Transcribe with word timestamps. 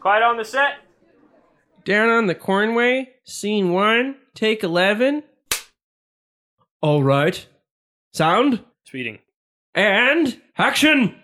Quiet 0.00 0.22
on 0.22 0.36
the 0.36 0.44
set. 0.44 0.74
Down 1.84 2.08
on 2.08 2.26
the 2.26 2.34
Cornway, 2.34 3.08
scene 3.24 3.72
one, 3.72 4.16
take 4.34 4.62
11. 4.62 5.22
All 6.82 7.02
right. 7.02 7.46
Sound 8.12 8.64
Speeding. 8.84 9.18
and 9.74 10.40
action. 10.58 11.14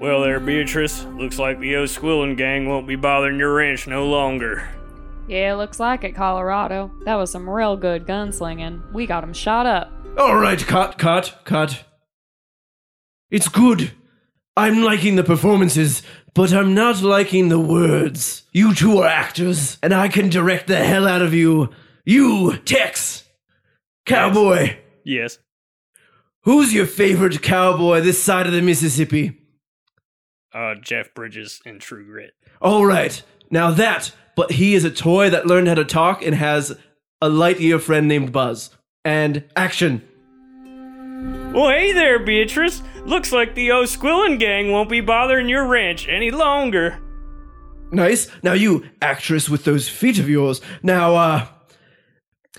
Well 0.00 0.22
there, 0.22 0.40
Beatrice. 0.40 1.04
Looks 1.04 1.38
like 1.38 1.60
the 1.60 1.76
O'Squillen 1.76 2.36
gang 2.36 2.68
won't 2.68 2.86
be 2.86 2.96
bothering 2.96 3.38
your 3.38 3.54
ranch 3.54 3.86
no 3.86 4.06
longer. 4.06 4.68
Yeah, 5.28 5.54
looks 5.54 5.78
like 5.78 6.04
it, 6.04 6.14
Colorado. 6.14 6.90
That 7.04 7.16
was 7.16 7.30
some 7.30 7.48
real 7.48 7.76
good 7.76 8.06
gunslinging. 8.06 8.92
We 8.92 9.06
got 9.06 9.22
him 9.24 9.32
shot 9.34 9.66
up. 9.66 9.92
All 10.16 10.36
right, 10.36 10.58
cut, 10.58 10.98
cut, 10.98 11.40
cut. 11.44 11.84
It's 13.30 13.48
good. 13.48 13.92
I'm 14.56 14.82
liking 14.82 15.16
the 15.16 15.22
performances, 15.24 16.02
but 16.38 16.52
I'm 16.52 16.72
not 16.72 17.02
liking 17.02 17.48
the 17.48 17.58
words. 17.58 18.44
You 18.52 18.72
two 18.72 18.98
are 18.98 19.08
actors, 19.08 19.76
and 19.82 19.92
I 19.92 20.06
can 20.06 20.28
direct 20.28 20.68
the 20.68 20.76
hell 20.76 21.08
out 21.08 21.20
of 21.20 21.34
you. 21.34 21.70
You, 22.04 22.58
Tex. 22.58 23.24
Cowboy. 24.06 24.76
Yes. 25.04 25.40
Who's 26.42 26.72
your 26.72 26.86
favorite 26.86 27.42
cowboy 27.42 28.02
this 28.02 28.22
side 28.22 28.46
of 28.46 28.52
the 28.52 28.62
Mississippi? 28.62 29.36
Uh, 30.54 30.76
Jeff 30.76 31.12
Bridges 31.12 31.60
in 31.66 31.80
True 31.80 32.06
Grit. 32.06 32.34
All 32.62 32.86
right. 32.86 33.20
Now 33.50 33.72
that, 33.72 34.12
but 34.36 34.52
he 34.52 34.76
is 34.76 34.84
a 34.84 34.92
toy 34.92 35.30
that 35.30 35.48
learned 35.48 35.66
how 35.66 35.74
to 35.74 35.84
talk 35.84 36.24
and 36.24 36.36
has 36.36 36.78
a 37.20 37.28
light 37.28 37.58
year 37.58 37.80
friend 37.80 38.06
named 38.06 38.30
Buzz. 38.30 38.70
And 39.04 39.42
action. 39.56 40.07
Well, 41.52 41.70
hey 41.70 41.92
there, 41.92 42.18
Beatrice. 42.18 42.82
Looks 43.04 43.32
like 43.32 43.54
the 43.54 43.72
O'Squillen 43.72 44.38
gang 44.38 44.70
won't 44.70 44.90
be 44.90 45.00
bothering 45.00 45.48
your 45.48 45.66
ranch 45.66 46.06
any 46.06 46.30
longer. 46.30 47.00
Nice. 47.90 48.28
Now 48.42 48.52
you, 48.52 48.84
actress 49.00 49.48
with 49.48 49.64
those 49.64 49.88
feet 49.88 50.18
of 50.18 50.28
yours. 50.28 50.60
Now, 50.82 51.14
uh, 51.14 51.46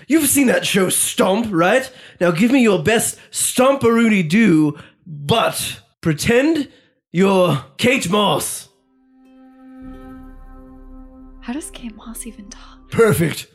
you've 0.08 0.28
seen 0.28 0.47
that 0.47 0.66
show 0.66 0.89
Stomp, 0.89 1.47
right? 1.52 1.89
Now 2.19 2.31
give 2.31 2.52
me 2.52 2.63
your 2.63 2.81
best 2.81 3.19
stomparoonie 3.31 4.28
do, 4.28 4.78
but 5.06 5.81
pretend 6.02 6.69
you're 7.11 7.63
Kate 7.78 8.09
Moss. 8.09 8.69
How 11.41 11.53
does 11.53 11.69
Kate 11.72 11.95
Moss 11.95 12.25
even 12.25 12.50
talk? 12.50 12.89
Perfect. 12.89 13.47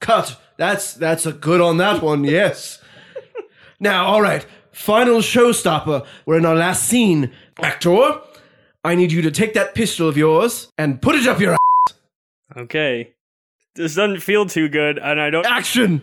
Cut. 0.00 0.40
That's 0.56 0.94
that's 0.94 1.26
a 1.26 1.32
good 1.32 1.60
on 1.60 1.76
that 1.76 2.02
one. 2.02 2.24
Yes. 2.24 2.82
now, 3.80 4.06
all 4.06 4.22
right. 4.22 4.46
Final 4.80 5.18
showstopper. 5.18 6.06
We're 6.24 6.38
in 6.38 6.46
our 6.46 6.54
last 6.54 6.84
scene. 6.84 7.30
Actor, 7.62 8.18
I 8.82 8.94
need 8.94 9.12
you 9.12 9.20
to 9.20 9.30
take 9.30 9.52
that 9.52 9.74
pistol 9.74 10.08
of 10.08 10.16
yours 10.16 10.72
and 10.78 11.02
put 11.02 11.16
it 11.16 11.26
up 11.26 11.38
your 11.38 11.52
ass. 11.52 11.94
Okay. 12.56 13.12
This 13.74 13.94
doesn't 13.96 14.20
feel 14.20 14.46
too 14.46 14.70
good, 14.70 14.98
and 14.98 15.20
I 15.20 15.28
don't. 15.28 15.44
action. 15.44 16.00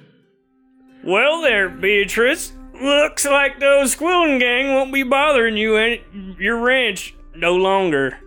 Well, 1.03 1.41
there, 1.41 1.69
Beatrice. 1.69 2.53
Looks 2.79 3.25
like 3.25 3.59
those 3.59 3.95
O'Squillen 3.95 4.37
gang 4.37 4.71
won't 4.75 4.93
be 4.93 5.01
bothering 5.01 5.57
you 5.57 5.75
and 5.77 6.37
your 6.37 6.59
ranch 6.59 7.15
no 7.35 7.55
longer. 7.55 8.19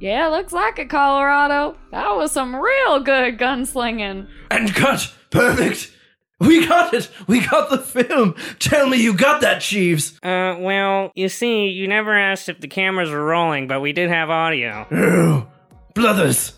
Yeah, 0.00 0.26
looks 0.26 0.52
like 0.52 0.80
it, 0.80 0.90
Colorado. 0.90 1.78
That 1.92 2.16
was 2.16 2.32
some 2.32 2.56
real 2.56 2.98
good 2.98 3.38
gunslinging. 3.38 4.26
And 4.50 4.74
cut. 4.74 5.14
Perfect. 5.30 5.92
We 6.40 6.66
got 6.66 6.92
it. 6.92 7.08
We 7.26 7.46
got 7.46 7.70
the 7.70 7.78
film. 7.78 8.34
Tell 8.58 8.86
me 8.86 8.98
you 8.98 9.14
got 9.14 9.40
that, 9.40 9.62
Jeeves. 9.62 10.18
Uh, 10.22 10.56
well, 10.58 11.10
you 11.14 11.30
see, 11.30 11.68
you 11.68 11.88
never 11.88 12.14
asked 12.14 12.50
if 12.50 12.60
the 12.60 12.68
cameras 12.68 13.08
were 13.08 13.24
rolling, 13.24 13.68
but 13.68 13.80
we 13.80 13.92
did 13.92 14.10
have 14.10 14.28
audio. 14.28 14.86
Oh, 14.90 15.46
brothers. 15.94 16.52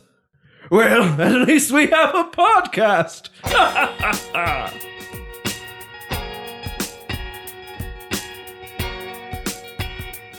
Well, 0.70 1.20
at 1.20 1.46
least 1.46 1.70
we 1.70 1.86
have 1.86 2.14
a 2.14 2.24
podcast. 2.24 3.28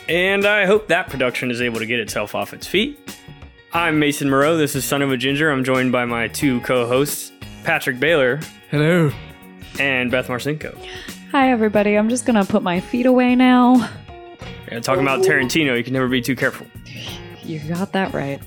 And 0.08 0.44
I 0.44 0.66
hope 0.66 0.88
that 0.88 1.08
production 1.08 1.52
is 1.52 1.60
able 1.62 1.78
to 1.78 1.86
get 1.86 2.00
itself 2.00 2.34
off 2.34 2.52
its 2.52 2.66
feet. 2.66 2.98
I'm 3.72 4.00
Mason 4.00 4.28
Moreau. 4.28 4.56
This 4.56 4.74
is 4.74 4.84
Son 4.84 5.02
of 5.02 5.12
a 5.12 5.16
Ginger. 5.16 5.52
I'm 5.52 5.62
joined 5.62 5.92
by 5.92 6.04
my 6.04 6.26
two 6.26 6.60
co 6.62 6.84
hosts, 6.88 7.30
Patrick 7.62 8.00
Baylor 8.00 8.40
Hello. 8.70 9.10
And 9.78 10.10
Beth 10.10 10.28
Marcinko. 10.28 10.76
Hi, 11.30 11.50
everybody. 11.52 11.94
I'm 11.96 12.08
just 12.08 12.26
gonna 12.26 12.44
put 12.44 12.62
my 12.62 12.80
feet 12.80 13.06
away 13.06 13.34
now. 13.36 13.88
Yeah, 14.70 14.80
talking 14.80 15.02
about 15.02 15.20
Tarantino, 15.20 15.76
you 15.76 15.84
can 15.84 15.92
never 15.92 16.08
be 16.08 16.20
too 16.20 16.36
careful. 16.36 16.66
You 17.42 17.60
got 17.68 17.92
that 17.92 18.12
right. 18.12 18.40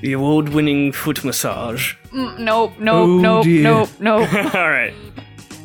The 0.00 0.12
award 0.12 0.50
winning 0.50 0.92
foot 0.92 1.24
massage. 1.24 1.94
Mm, 2.12 2.38
nope, 2.40 2.72
nope, 2.78 2.94
Oh, 2.94 3.18
nope, 3.18 3.44
dear. 3.44 3.62
nope, 3.62 3.88
nope. 4.00 4.34
All 4.54 4.68
right. 4.70 4.92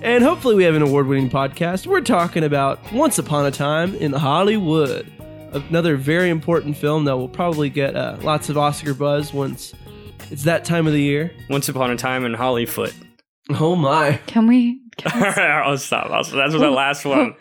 And 0.02 0.24
hopefully, 0.24 0.56
we 0.56 0.64
have 0.64 0.76
an 0.76 0.82
award 0.82 1.08
winning 1.08 1.30
podcast. 1.30 1.86
We're 1.86 2.02
talking 2.02 2.44
about 2.44 2.80
Once 2.92 3.20
Upon 3.20 3.46
a 3.46 3.52
Time 3.52 3.94
in 3.96 4.14
Hollywood. 4.14 5.06
Another 5.54 5.96
very 5.98 6.30
important 6.30 6.78
film 6.78 7.06
that 7.06 7.18
will 7.18 7.28
probably 7.28 7.70
get 7.70 7.96
uh, 7.96 8.18
lots 8.22 8.50
of 8.50 8.58
Oscar 8.58 8.94
buzz 8.94 9.34
once 9.34 9.74
it's 10.32 10.44
that 10.44 10.64
time 10.64 10.88
of 10.88 10.94
the 10.94 11.02
year. 11.02 11.34
Once 11.50 11.68
upon 11.68 11.92
a 11.92 11.98
time 11.98 12.24
in 12.26 12.34
Hollyfoot. 12.34 12.94
Oh 13.50 13.76
my. 13.76 14.20
Can 14.28 14.48
we 14.48 14.82
All 15.14 15.20
right, 15.22 15.38
I'll 15.66 15.78
stop. 15.78 16.12
I'll, 16.12 16.24
that's 16.24 16.54
the 16.54 16.70
last 16.70 17.06
one. 17.06 17.36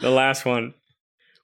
The 0.00 0.10
last 0.10 0.44
one. 0.44 0.72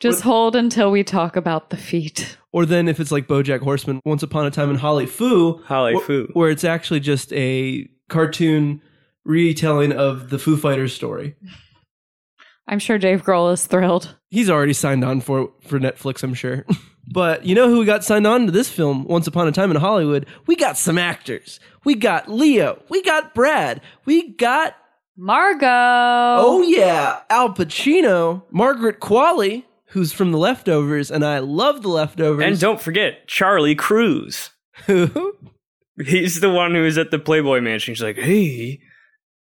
just 0.00 0.22
hold 0.22 0.54
until 0.56 0.90
we 0.90 1.02
talk 1.04 1.36
about 1.36 1.70
the 1.70 1.76
feet? 1.76 2.36
Or 2.52 2.64
then 2.64 2.88
if 2.88 3.00
it's 3.00 3.10
like 3.12 3.26
Bojack 3.26 3.60
Horseman, 3.60 4.00
Once 4.04 4.22
Upon 4.22 4.46
a 4.46 4.50
Time 4.50 4.70
in 4.70 4.76
Holly 4.76 5.06
Foo, 5.06 5.62
Holly 5.64 5.94
wh- 5.96 6.02
Foo. 6.04 6.28
where 6.32 6.50
it's 6.50 6.64
actually 6.64 7.00
just 7.00 7.32
a 7.32 7.88
cartoon 8.08 8.80
retelling 9.24 9.92
of 9.92 10.30
the 10.30 10.38
Foo 10.38 10.56
Fighters 10.56 10.94
story. 10.94 11.34
I'm 12.66 12.78
sure 12.78 12.98
Dave 12.98 13.22
Grohl 13.24 13.52
is 13.52 13.66
thrilled. 13.66 14.14
He's 14.30 14.48
already 14.50 14.72
signed 14.74 15.04
on 15.04 15.20
for 15.20 15.50
for 15.66 15.78
Netflix, 15.78 16.22
I'm 16.22 16.34
sure. 16.34 16.64
but 17.12 17.44
you 17.44 17.54
know 17.54 17.68
who 17.68 17.84
got 17.86 18.04
signed 18.04 18.26
on 18.26 18.46
to 18.46 18.52
this 18.52 18.68
film, 18.68 19.04
Once 19.04 19.26
Upon 19.26 19.48
a 19.48 19.52
Time 19.52 19.70
in 19.70 19.76
Hollywood? 19.76 20.26
We 20.46 20.56
got 20.56 20.76
some 20.76 20.98
actors. 20.98 21.60
We 21.84 21.94
got 21.94 22.28
Leo. 22.30 22.82
We 22.88 23.02
got 23.02 23.34
Brad. 23.34 23.80
We 24.04 24.28
got 24.32 24.76
Margot. 25.16 25.66
oh 25.66 26.62
yeah, 26.62 27.20
Al 27.30 27.52
Pacino, 27.54 28.42
Margaret 28.50 29.00
Qualley, 29.00 29.64
who's 29.88 30.12
from 30.12 30.32
The 30.32 30.38
Leftovers, 30.38 31.10
and 31.10 31.24
I 31.24 31.38
love 31.40 31.82
The 31.82 31.88
Leftovers. 31.88 32.44
And 32.44 32.58
don't 32.60 32.80
forget 32.80 33.26
Charlie 33.26 33.74
Cruz. 33.74 34.50
Who? 34.86 35.34
He's 36.04 36.40
the 36.40 36.50
one 36.50 36.74
who 36.74 36.82
was 36.82 36.98
at 36.98 37.10
the 37.10 37.18
Playboy 37.18 37.60
Mansion. 37.60 37.92
He's 37.92 38.02
like, 38.02 38.18
he 38.18 38.80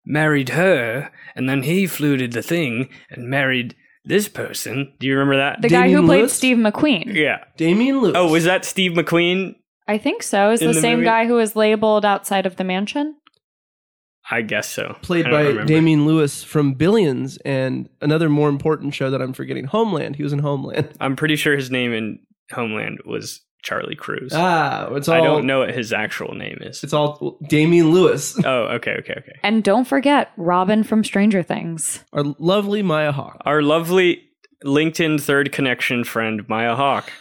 married 0.06 0.50
her, 0.50 1.12
and 1.36 1.50
then 1.50 1.64
he 1.64 1.88
fluted 1.88 2.34
the 2.34 2.44
thing 2.44 2.90
and 3.10 3.28
married 3.28 3.76
this 4.06 4.28
person. 4.28 4.94
Do 5.00 5.08
you 5.08 5.14
remember 5.14 5.38
that? 5.38 5.62
the 5.62 5.70
guy 5.70 5.84
who 5.88 5.96
Damian 5.96 6.06
played 6.06 6.20
Lewis? 6.22 6.34
Steve 6.34 6.58
McQueen. 6.58 7.14
yeah. 7.14 7.44
Damian 7.58 8.02
Lewis. 8.02 8.14
Oh, 8.16 8.32
was 8.32 8.44
that 8.46 8.66
Steve 8.66 8.92
McQueen? 8.94 9.56
I 9.88 9.98
think 9.98 10.24
so. 10.24 10.52
Is 10.52 10.62
In 10.62 10.70
the, 10.70 10.74
the 10.74 10.82
same 10.82 10.98
movie? 11.00 11.06
guy 11.06 11.26
who 11.28 11.36
was 11.36 11.56
labeled 11.56 12.06
outside 12.06 12.46
of 12.46 12.56
the 12.56 12.64
mansion? 12.64 13.16
I 14.32 14.42
guess 14.42 14.68
so. 14.68 14.98
played 15.04 15.26
don't 15.26 15.32
by 15.34 15.42
remember. 15.42 15.66
Damian 15.66 16.06
Lewis 16.08 16.44
from 16.44 16.74
Billions 16.74 17.38
and 17.46 17.88
another 18.02 18.28
more 18.28 18.50
important 18.50 18.96
show 18.96 19.12
that 19.12 19.22
I'm 19.22 19.34
forgetting, 19.34 19.66
Homeland. 19.66 20.16
He 20.16 20.24
was 20.24 20.34
in 20.34 20.40
Homeland. 20.40 20.90
I'm 21.00 21.16
pretty 21.16 21.36
sure 21.36 21.56
his 21.56 21.70
name 21.70 21.94
in 21.94 22.20
Homeland 22.52 23.00
was 23.06 23.42
Charlie 23.66 23.96
Cruz. 23.96 24.32
Ah, 24.34 24.88
it's 24.94 25.10
all. 25.10 25.16
I 25.16 25.22
don't 25.22 25.46
know 25.46 25.60
what 25.60 25.74
his 25.74 25.92
actual 25.92 26.36
name 26.36 26.60
is. 26.62 26.84
It's 26.84 26.94
all 26.94 27.38
Damian 27.50 27.92
Lewis, 27.92 28.38
Oh, 28.46 28.66
okay, 28.76 28.92
okay, 29.00 29.16
okay. 29.18 29.40
And 29.44 29.64
don't 29.64 29.86
forget 29.86 30.32
Robin 30.38 30.84
from 30.84 31.04
Stranger 31.04 31.42
Things. 31.44 32.04
our 32.14 32.24
lovely 32.40 32.82
Maya 32.84 33.12
Hawke, 33.12 33.42
Our 33.44 33.62
lovely 33.64 34.22
LinkedIn 34.64 35.20
third 35.20 35.52
connection 35.52 36.04
friend 36.04 36.48
Maya 36.48 36.76
Hawke, 36.76 37.12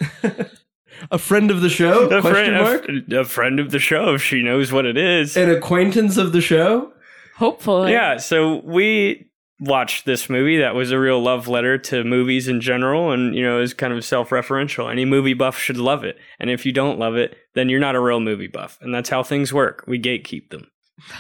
a 1.11 1.19
friend 1.19 1.51
of 1.51 1.63
the 1.63 1.71
show? 1.71 2.05
a 2.09 2.21
question 2.21 2.33
friend, 2.33 2.55
mark. 2.55 2.89
a, 3.11 3.21
a 3.21 3.25
friend 3.25 3.59
of 3.59 3.71
the 3.71 3.79
show. 3.79 4.15
If 4.15 4.23
she 4.23 4.43
knows 4.43 4.71
what 4.71 4.85
it 4.85 4.99
is. 4.99 5.37
An 5.39 5.51
acquaintance 5.51 6.17
of 6.19 6.33
the 6.33 6.41
show. 6.43 6.93
Hopefully. 7.37 7.91
Yeah, 7.93 8.19
so 8.19 8.61
we 8.65 9.29
watched 9.67 10.05
this 10.05 10.29
movie 10.29 10.59
that 10.59 10.75
was 10.75 10.91
a 10.91 10.99
real 10.99 11.21
love 11.21 11.49
letter 11.49 11.79
to 11.79 12.05
movies 12.05 12.49
in 12.49 12.61
general 12.61 13.11
and 13.13 13.35
you 13.35 13.43
know 13.43 13.61
is 13.61 13.75
kind 13.75 13.93
of 13.93 14.05
self-referential. 14.05 14.91
Any 14.91 15.05
movie 15.05 15.35
buff 15.35 15.59
should 15.59 15.77
love 15.77 16.05
it. 16.05 16.19
And 16.39 16.51
if 16.51 16.65
you 16.67 16.73
don't 16.73 16.99
love 16.99 17.17
it 17.17 17.37
then 17.55 17.69
you're 17.69 17.81
not 17.81 17.95
a 17.95 18.01
real 18.01 18.21
movie 18.21 18.47
buff. 18.47 18.79
And 18.81 18.95
that's 18.95 19.09
how 19.09 19.23
things 19.23 19.53
work. 19.53 19.85
We 19.87 20.01
gatekeep 20.01 20.51
them. 20.51 20.71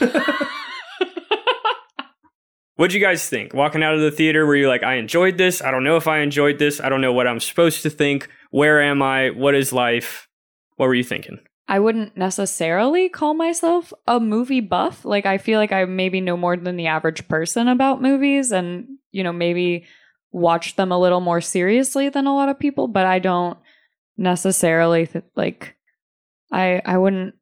What'd 2.76 2.92
you 2.92 3.00
guys 3.00 3.28
think? 3.28 3.54
Walking 3.54 3.84
out 3.84 3.94
of 3.94 4.00
the 4.00 4.10
theater 4.10 4.44
were 4.46 4.56
you 4.56 4.68
like 4.68 4.82
i 4.82 4.94
enjoyed 4.94 5.38
this. 5.38 5.62
I 5.62 5.70
don't 5.70 5.84
know 5.84 5.96
if 5.96 6.08
i 6.08 6.18
enjoyed 6.18 6.58
this. 6.58 6.80
I 6.80 6.88
don't 6.88 7.00
know 7.00 7.12
what 7.12 7.26
i'm 7.26 7.40
supposed 7.40 7.82
to 7.82 7.90
think. 7.90 8.28
Where 8.50 8.82
am 8.82 9.02
i? 9.02 9.30
What 9.30 9.54
is 9.54 9.72
life? 9.72 10.28
What 10.76 10.86
were 10.86 10.94
you 10.94 11.04
thinking 11.04 11.38
I 11.66 11.78
wouldn't 11.78 12.16
necessarily 12.16 13.08
call 13.08 13.34
myself 13.34 13.92
a 14.06 14.20
movie 14.20 14.60
buff. 14.60 15.04
Like, 15.04 15.24
I 15.24 15.38
feel 15.38 15.58
like 15.58 15.72
I 15.72 15.84
maybe 15.86 16.20
know 16.20 16.36
more 16.36 16.56
than 16.56 16.76
the 16.76 16.88
average 16.88 17.26
person 17.26 17.68
about 17.68 18.02
movies 18.02 18.52
and, 18.52 18.98
you 19.12 19.24
know, 19.24 19.32
maybe 19.32 19.86
watch 20.30 20.76
them 20.76 20.92
a 20.92 20.98
little 20.98 21.20
more 21.20 21.40
seriously 21.40 22.08
than 22.08 22.26
a 22.26 22.34
lot 22.34 22.48
of 22.48 22.58
people, 22.58 22.88
but 22.88 23.06
I 23.06 23.18
don't 23.18 23.56
necessarily 24.16 25.06
th- 25.06 25.24
like 25.36 25.76
I 26.52 26.82
I 26.84 26.98
wouldn't 26.98 27.34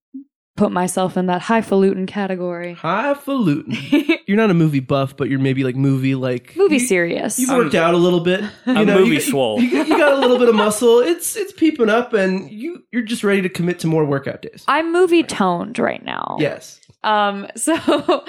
put 0.57 0.71
myself 0.71 1.17
in 1.17 1.27
that 1.27 1.43
highfalutin 1.43 2.07
category. 2.07 2.75
Highfalutin. 2.75 3.77
you're 4.27 4.37
not 4.37 4.51
a 4.51 4.55
movie 4.55 4.81
buff, 4.81 5.17
but 5.17 5.29
you're 5.29 5.39
maybe 5.39 5.65
like 5.65 5.77
movie 5.77 6.15
like 6.15 6.55
Movie 6.57 6.75
you, 6.75 6.81
serious. 6.81 7.39
You've 7.39 7.51
worked 7.51 7.75
out 7.75 7.95
a 7.95 7.99
little 7.99 8.21
bit. 8.21 8.43
You 8.65 8.75
I'm 8.75 8.87
know, 8.87 8.99
movie 8.99 9.15
you, 9.15 9.21
swole. 9.21 9.61
You, 9.61 9.69
you 9.85 9.99
got 9.99 10.13
a 10.13 10.17
little 10.17 10.39
bit 10.39 10.49
of 10.49 10.55
muscle. 10.55 11.01
It's 11.01 11.37
it's 11.37 11.53
peeping 11.53 11.89
up, 11.89 12.13
and 12.13 12.51
you 12.51 12.85
you're 12.93 13.03
just 13.03 13.25
ready 13.25 13.43
to 13.43 13.49
commit 13.49 13.81
to 13.81 13.87
more 13.87 14.05
workout 14.05 14.41
days. 14.43 14.65
I'm 14.69 14.93
movie 14.93 15.23
toned 15.23 15.79
right 15.79 16.03
now. 16.05 16.37
Yes. 16.39 16.81
Um, 17.03 17.49
so 17.57 18.25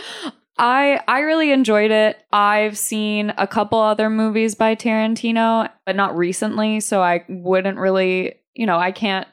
I 0.57 0.99
I 1.07 1.19
really 1.19 1.51
enjoyed 1.51 1.91
it. 1.91 2.17
I've 2.31 2.77
seen 2.77 3.33
a 3.37 3.47
couple 3.47 3.79
other 3.79 4.09
movies 4.09 4.55
by 4.55 4.75
Tarantino, 4.75 5.69
but 5.85 5.95
not 5.95 6.17
recently, 6.17 6.79
so 6.79 7.01
I 7.01 7.25
wouldn't 7.29 7.77
really, 7.77 8.35
you 8.53 8.65
know, 8.65 8.77
I 8.77 8.91
can't 8.91 9.27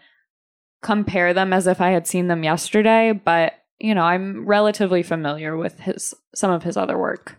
compare 0.82 1.34
them 1.34 1.52
as 1.52 1.66
if 1.66 1.80
I 1.80 1.90
had 1.90 2.06
seen 2.06 2.28
them 2.28 2.44
yesterday, 2.44 3.12
but 3.12 3.54
you 3.78 3.94
know, 3.94 4.02
I'm 4.02 4.46
relatively 4.46 5.02
familiar 5.02 5.56
with 5.56 5.80
his 5.80 6.14
some 6.34 6.50
of 6.50 6.62
his 6.62 6.76
other 6.76 6.98
work. 6.98 7.36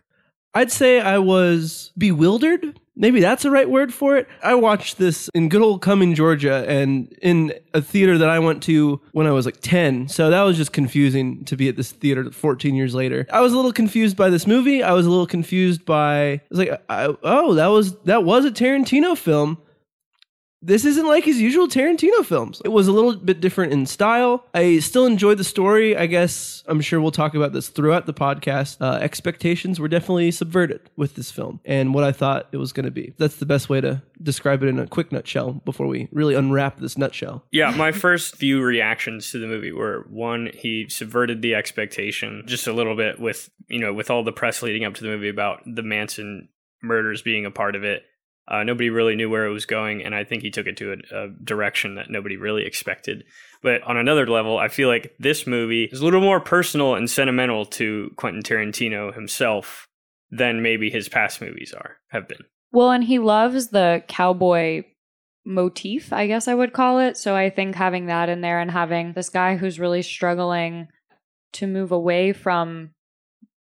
I'd 0.54 0.72
say 0.72 1.00
I 1.00 1.18
was 1.18 1.94
bewildered. 1.98 2.80
Maybe 2.98 3.22
that's 3.22 3.44
the 3.44 3.52
right 3.52 3.70
word 3.70 3.94
for 3.94 4.18
it. 4.18 4.28
I 4.44 4.54
watched 4.56 4.98
this 4.98 5.30
in 5.34 5.48
good 5.48 5.62
old 5.62 5.82
Cumming, 5.82 6.14
Georgia, 6.14 6.66
and 6.68 7.08
in 7.22 7.54
a 7.74 7.82
theater 7.82 8.18
that 8.18 8.30
I 8.30 8.38
went 8.40 8.62
to 8.64 9.00
when 9.14 9.28
I 9.28 9.32
was 9.32 9.46
like 9.46 9.62
10. 9.62 10.10
So 10.10 10.30
that 10.30 10.44
was 10.44 10.58
just 10.58 10.74
confusing 10.74 11.46
to 11.46 11.56
be 11.56 11.70
at 11.70 11.78
this 11.78 11.94
theater 11.94 12.30
14 12.30 12.76
years 12.76 12.94
later. 12.94 13.26
I 13.32 13.40
was 13.40 13.54
a 13.54 13.56
little 13.56 13.72
confused 13.72 14.18
by 14.18 14.30
this 14.30 14.46
movie. 14.46 14.84
I 14.84 14.92
was 14.92 15.06
a 15.06 15.10
little 15.10 15.26
confused 15.26 15.86
by, 15.86 16.22
I 16.22 16.42
was 16.50 16.60
like, 16.60 16.84
I, 16.90 17.16
oh, 17.24 17.54
that 17.54 17.68
was, 17.68 17.96
that 18.02 18.26
was 18.26 18.44
a 18.44 18.52
Tarantino 18.52 19.18
film 19.18 19.58
this 20.62 20.86
isn't 20.86 21.08
like 21.08 21.24
his 21.24 21.42
usual 21.42 21.68
Tarantino 21.68 22.24
films. 22.24 22.62
It 22.64 22.70
was 22.70 22.88
a 22.88 22.92
little 22.92 23.16
bit 23.16 23.42
different 23.42 23.74
in 23.74 23.86
style. 23.86 24.46
I 24.54 24.80
still 24.80 25.06
enjoyed 25.06 25.38
the 25.40 25.44
story. 25.44 25.98
I 25.98 26.06
guess 26.06 26.64
I'm 26.68 26.82
sure 26.82 27.02
we'll 27.02 27.12
talk 27.12 27.34
about 27.34 27.52
this 27.52 27.70
throughout 27.70 28.06
the 28.06 28.14
podcast. 28.14 28.78
Uh, 28.80 29.00
expectations 29.02 29.80
were 29.80 29.88
definitely 29.88 30.30
subverted 30.32 30.90
with 30.96 31.16
this 31.16 31.32
film 31.32 31.60
and 31.66 31.94
what 31.94 32.04
I 32.04 32.12
thought 32.12 32.48
it 32.52 32.58
was 32.58 32.74
going 32.74 32.86
to 32.86 32.92
be. 32.92 33.14
That's 33.18 33.38
the 33.38 33.46
best 33.46 33.70
way 33.70 33.82
to 33.82 34.04
describe 34.22 34.62
it 34.62 34.68
in 34.68 34.78
a 34.78 34.88
quick 34.88 35.12
nutshell 35.12 35.54
before 35.66 35.88
we 35.88 36.08
really 36.12 36.36
unwrap 36.36 36.80
this 36.80 36.98
nutshell. 36.98 37.44
Yeah, 37.52 37.72
my 37.72 37.92
first 37.92 38.36
few 38.36 38.62
reactions 38.62 39.32
to 39.32 39.40
the 39.40 39.48
movie 39.48 39.72
were 39.72 40.06
one, 40.10 40.52
he 40.54 40.88
subverted 40.90 41.42
the 41.42 41.56
expectation 41.56 42.44
just 42.46 42.68
a 42.68 42.74
little 42.74 42.96
bit 42.96 43.20
with, 43.20 43.50
you 43.68 43.80
know, 43.80 43.94
with 43.94 44.12
all 44.12 44.24
the 44.24 44.32
press 44.32 44.62
leading 44.62 44.86
up 44.86 44.94
to 44.96 45.04
the 45.04 45.10
movie 45.10 45.30
about 45.30 45.62
the 45.66 45.84
Manson 45.84 46.50
murders 46.84 47.22
being 47.22 47.46
a 47.46 47.52
part 47.52 47.76
of 47.76 47.84
it. 47.84 48.04
Uh, 48.48 48.64
nobody 48.64 48.90
really 48.90 49.16
knew 49.16 49.30
where 49.30 49.46
it 49.46 49.54
was 49.54 49.66
going, 49.66 50.04
and 50.04 50.14
I 50.14 50.24
think 50.24 50.42
he 50.42 50.52
took 50.52 50.68
it 50.68 50.76
to 50.78 50.94
a, 50.94 51.16
a, 51.16 51.28
direction 51.44 51.96
that 51.96 52.10
nobody 52.10 52.38
really 52.38 52.66
expected. 52.66 53.24
But 53.62 53.82
on 53.84 53.98
another 53.98 54.28
level, 54.28 54.58
I 54.58 54.68
feel 54.68 54.90
like 54.90 55.14
this 55.20 55.46
movie 55.46 55.86
is 55.86 56.02
a 56.02 56.04
little 56.04 56.22
more 56.22 56.40
personal 56.40 56.96
and 56.96 57.10
sentimental 57.10 57.66
to 57.68 58.12
Quentin 58.18 58.42
Tarantino 58.42 59.14
himself 59.14 59.88
than 60.32 60.62
maybe 60.62 60.90
his 60.90 61.08
past 61.08 61.42
movies 61.42 61.74
are 61.74 61.98
have 62.10 62.28
been. 62.28 62.44
Well, 62.72 62.92
and 62.92 63.04
he 63.04 63.20
loves 63.20 63.68
the 63.68 64.04
cowboy 64.08 64.84
motif, 65.46 66.14
I 66.14 66.28
guess 66.28 66.48
I 66.48 66.54
would 66.54 66.74
call 66.74 67.00
it. 67.00 67.18
So 67.18 67.36
I 67.36 67.50
think 67.50 67.76
having 67.76 68.08
that 68.08 68.30
in 68.30 68.42
there 68.42 68.60
and 68.60 68.72
having 68.72 69.14
this 69.14 69.30
guy 69.30 69.58
who's 69.58 69.80
really 69.80 70.02
struggling 70.02 70.88
to 71.54 71.68
move 71.68 71.92
away 71.92 72.34
from 72.34 72.92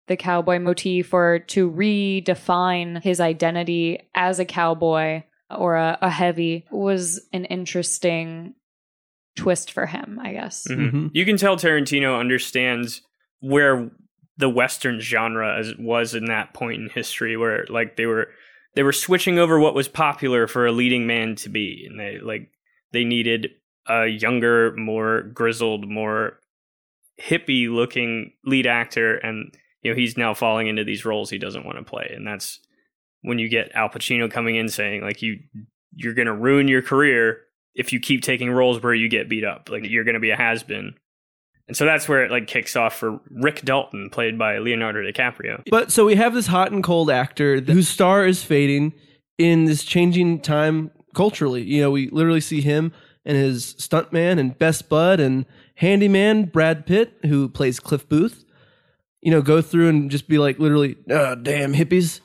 the 0.07 0.17
cowboy 0.17 0.59
motif 0.59 1.13
or 1.13 1.39
to 1.39 1.69
redefine 1.69 3.01
his 3.01 3.19
identity 3.19 3.99
as 4.15 4.39
a 4.39 4.45
cowboy 4.45 5.23
or 5.49 5.75
a, 5.75 5.97
a 6.01 6.09
heavy 6.09 6.65
was 6.71 7.21
an 7.33 7.45
interesting 7.45 8.53
twist 9.35 9.71
for 9.71 9.85
him, 9.85 10.19
I 10.21 10.33
guess. 10.33 10.67
Mm-hmm. 10.67 10.81
Mm-hmm. 10.81 11.07
You 11.13 11.25
can 11.25 11.37
tell 11.37 11.55
Tarantino 11.57 12.19
understands 12.19 13.01
where 13.39 13.91
the 14.37 14.49
western 14.49 14.99
genre 14.99 15.57
as 15.57 15.73
was 15.77 16.13
in 16.13 16.25
that 16.25 16.53
point 16.53 16.81
in 16.81 16.89
history 16.89 17.35
where 17.35 17.65
like 17.69 17.95
they 17.97 18.05
were 18.05 18.29
they 18.75 18.83
were 18.83 18.93
switching 18.93 19.39
over 19.39 19.59
what 19.59 19.73
was 19.73 19.87
popular 19.87 20.47
for 20.47 20.65
a 20.65 20.71
leading 20.71 21.07
man 21.07 21.35
to 21.35 21.49
be 21.49 21.85
and 21.89 21.99
they 21.99 22.19
like 22.19 22.51
they 22.93 23.03
needed 23.03 23.49
a 23.87 24.05
younger 24.05 24.75
more 24.75 25.23
grizzled 25.33 25.89
more 25.89 26.39
hippie 27.19 27.67
looking 27.67 28.31
lead 28.45 28.67
actor 28.67 29.15
and 29.17 29.55
you 29.87 29.93
know 29.93 29.99
he's 29.99 30.17
now 30.17 30.33
falling 30.33 30.67
into 30.67 30.83
these 30.83 31.05
roles 31.05 31.29
he 31.29 31.37
doesn't 31.37 31.65
want 31.65 31.77
to 31.77 31.83
play. 31.83 32.11
And 32.13 32.27
that's 32.27 32.59
when 33.21 33.39
you 33.39 33.47
get 33.47 33.71
Al 33.73 33.87
Pacino 33.89 34.29
coming 34.29 34.55
in 34.55 34.67
saying 34.67 35.01
like 35.01 35.21
you 35.21 35.39
you're 35.95 36.13
going 36.13 36.27
to 36.27 36.33
ruin 36.33 36.67
your 36.67 36.81
career 36.81 37.39
if 37.73 37.93
you 37.93 37.99
keep 37.99 38.21
taking 38.21 38.51
roles 38.51 38.83
where 38.83 38.93
you 38.93 39.07
get 39.07 39.29
beat 39.29 39.45
up. 39.45 39.69
Like 39.69 39.89
you're 39.89 40.03
going 40.03 40.15
to 40.15 40.19
be 40.19 40.31
a 40.31 40.35
has-been. 40.35 40.93
And 41.67 41.77
so 41.77 41.85
that's 41.85 42.07
where 42.09 42.23
it 42.25 42.31
like 42.31 42.47
kicks 42.47 42.75
off 42.75 42.95
for 42.97 43.19
Rick 43.29 43.61
Dalton 43.63 44.09
played 44.09 44.37
by 44.37 44.57
Leonardo 44.57 44.99
DiCaprio. 44.99 45.63
But 45.69 45.91
so 45.91 46.05
we 46.05 46.15
have 46.15 46.33
this 46.33 46.47
hot 46.47 46.71
and 46.71 46.83
cold 46.83 47.09
actor 47.09 47.61
whose 47.61 47.87
star 47.87 48.25
is 48.25 48.43
fading 48.43 48.93
in 49.37 49.65
this 49.65 49.83
changing 49.83 50.41
time 50.41 50.91
culturally. 51.15 51.63
You 51.63 51.81
know, 51.81 51.91
we 51.91 52.09
literally 52.09 52.41
see 52.41 52.61
him 52.61 52.91
and 53.25 53.37
his 53.37 53.73
stuntman 53.75 54.39
and 54.39 54.57
best 54.57 54.89
bud 54.89 55.19
and 55.19 55.45
handyman 55.75 56.45
Brad 56.45 56.85
Pitt, 56.85 57.13
who 57.23 57.49
plays 57.49 57.79
Cliff 57.79 58.07
Booth, 58.07 58.43
you 59.21 59.31
know, 59.31 59.41
go 59.41 59.61
through 59.61 59.89
and 59.89 60.11
just 60.11 60.27
be 60.27 60.37
like 60.37 60.59
literally, 60.59 60.95
oh, 61.09 61.35
damn 61.35 61.73
hippies. 61.73 62.21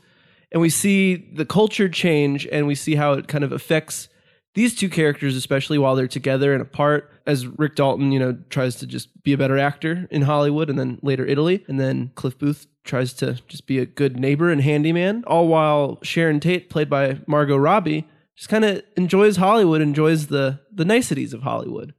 And 0.50 0.60
we 0.60 0.68
see 0.68 1.16
the 1.34 1.46
culture 1.46 1.88
change 1.88 2.46
and 2.50 2.66
we 2.66 2.74
see 2.74 2.94
how 2.94 3.14
it 3.14 3.28
kind 3.28 3.44
of 3.44 3.52
affects 3.52 4.08
these 4.54 4.74
two 4.74 4.90
characters, 4.90 5.34
especially 5.34 5.78
while 5.78 5.96
they're 5.96 6.06
together 6.06 6.52
and 6.52 6.60
apart, 6.60 7.10
as 7.26 7.46
Rick 7.46 7.76
Dalton, 7.76 8.12
you 8.12 8.18
know, 8.18 8.36
tries 8.50 8.76
to 8.76 8.86
just 8.86 9.22
be 9.22 9.32
a 9.32 9.38
better 9.38 9.56
actor 9.56 10.06
in 10.10 10.22
Hollywood 10.22 10.68
and 10.68 10.78
then 10.78 10.98
later 11.02 11.24
Italy. 11.24 11.64
And 11.68 11.80
then 11.80 12.10
Cliff 12.16 12.38
Booth 12.38 12.66
tries 12.84 13.14
to 13.14 13.40
just 13.48 13.66
be 13.66 13.78
a 13.78 13.86
good 13.86 14.18
neighbor 14.18 14.50
and 14.50 14.60
handyman, 14.60 15.24
all 15.26 15.48
while 15.48 15.98
Sharon 16.02 16.40
Tate, 16.40 16.68
played 16.68 16.90
by 16.90 17.20
Margot 17.26 17.56
Robbie, 17.56 18.06
just 18.36 18.48
kind 18.48 18.64
of 18.64 18.82
enjoys 18.96 19.36
Hollywood, 19.36 19.80
enjoys 19.80 20.26
the 20.26 20.60
the 20.72 20.84
niceties 20.84 21.32
of 21.32 21.42
Hollywood, 21.42 21.94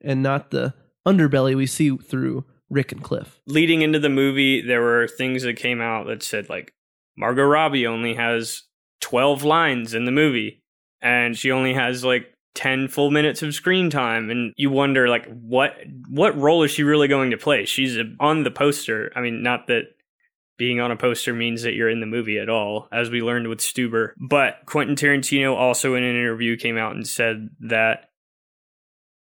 and 0.00 0.22
not 0.22 0.50
the 0.50 0.74
underbelly 1.06 1.54
we 1.54 1.66
see 1.66 1.96
through 1.96 2.44
Rick 2.72 2.90
and 2.92 3.02
Cliff. 3.02 3.40
leading 3.46 3.82
into 3.82 3.98
the 3.98 4.08
movie 4.08 4.60
there 4.62 4.80
were 4.80 5.06
things 5.06 5.42
that 5.42 5.54
came 5.54 5.80
out 5.80 6.06
that 6.06 6.22
said 6.22 6.48
like 6.48 6.72
Margot 7.16 7.44
Robbie 7.44 7.86
only 7.86 8.14
has 8.14 8.62
12 9.02 9.44
lines 9.44 9.94
in 9.94 10.06
the 10.06 10.10
movie 10.10 10.62
and 11.02 11.36
she 11.36 11.52
only 11.52 11.74
has 11.74 12.04
like 12.04 12.32
10 12.54 12.88
full 12.88 13.10
minutes 13.10 13.42
of 13.42 13.54
screen 13.54 13.90
time 13.90 14.30
and 14.30 14.52
you 14.56 14.70
wonder 14.70 15.08
like 15.08 15.26
what 15.26 15.76
what 16.08 16.36
role 16.38 16.62
is 16.62 16.70
she 16.70 16.82
really 16.82 17.08
going 17.08 17.30
to 17.30 17.36
play? 17.36 17.64
She's 17.64 17.96
on 18.20 18.42
the 18.42 18.50
poster. 18.50 19.12
I 19.14 19.20
mean 19.20 19.42
not 19.42 19.66
that 19.68 19.84
being 20.58 20.80
on 20.80 20.90
a 20.90 20.96
poster 20.96 21.32
means 21.32 21.62
that 21.62 21.74
you're 21.74 21.88
in 21.88 22.00
the 22.00 22.06
movie 22.06 22.38
at 22.38 22.48
all 22.48 22.88
as 22.92 23.10
we 23.10 23.20
learned 23.20 23.48
with 23.48 23.58
stuber 23.58 24.12
but 24.20 24.58
quentin 24.66 24.94
tarantino 24.94 25.56
also 25.56 25.94
in 25.94 26.04
an 26.04 26.14
interview 26.14 26.56
came 26.56 26.76
out 26.76 26.94
and 26.94 27.08
said 27.08 27.48
that 27.58 28.10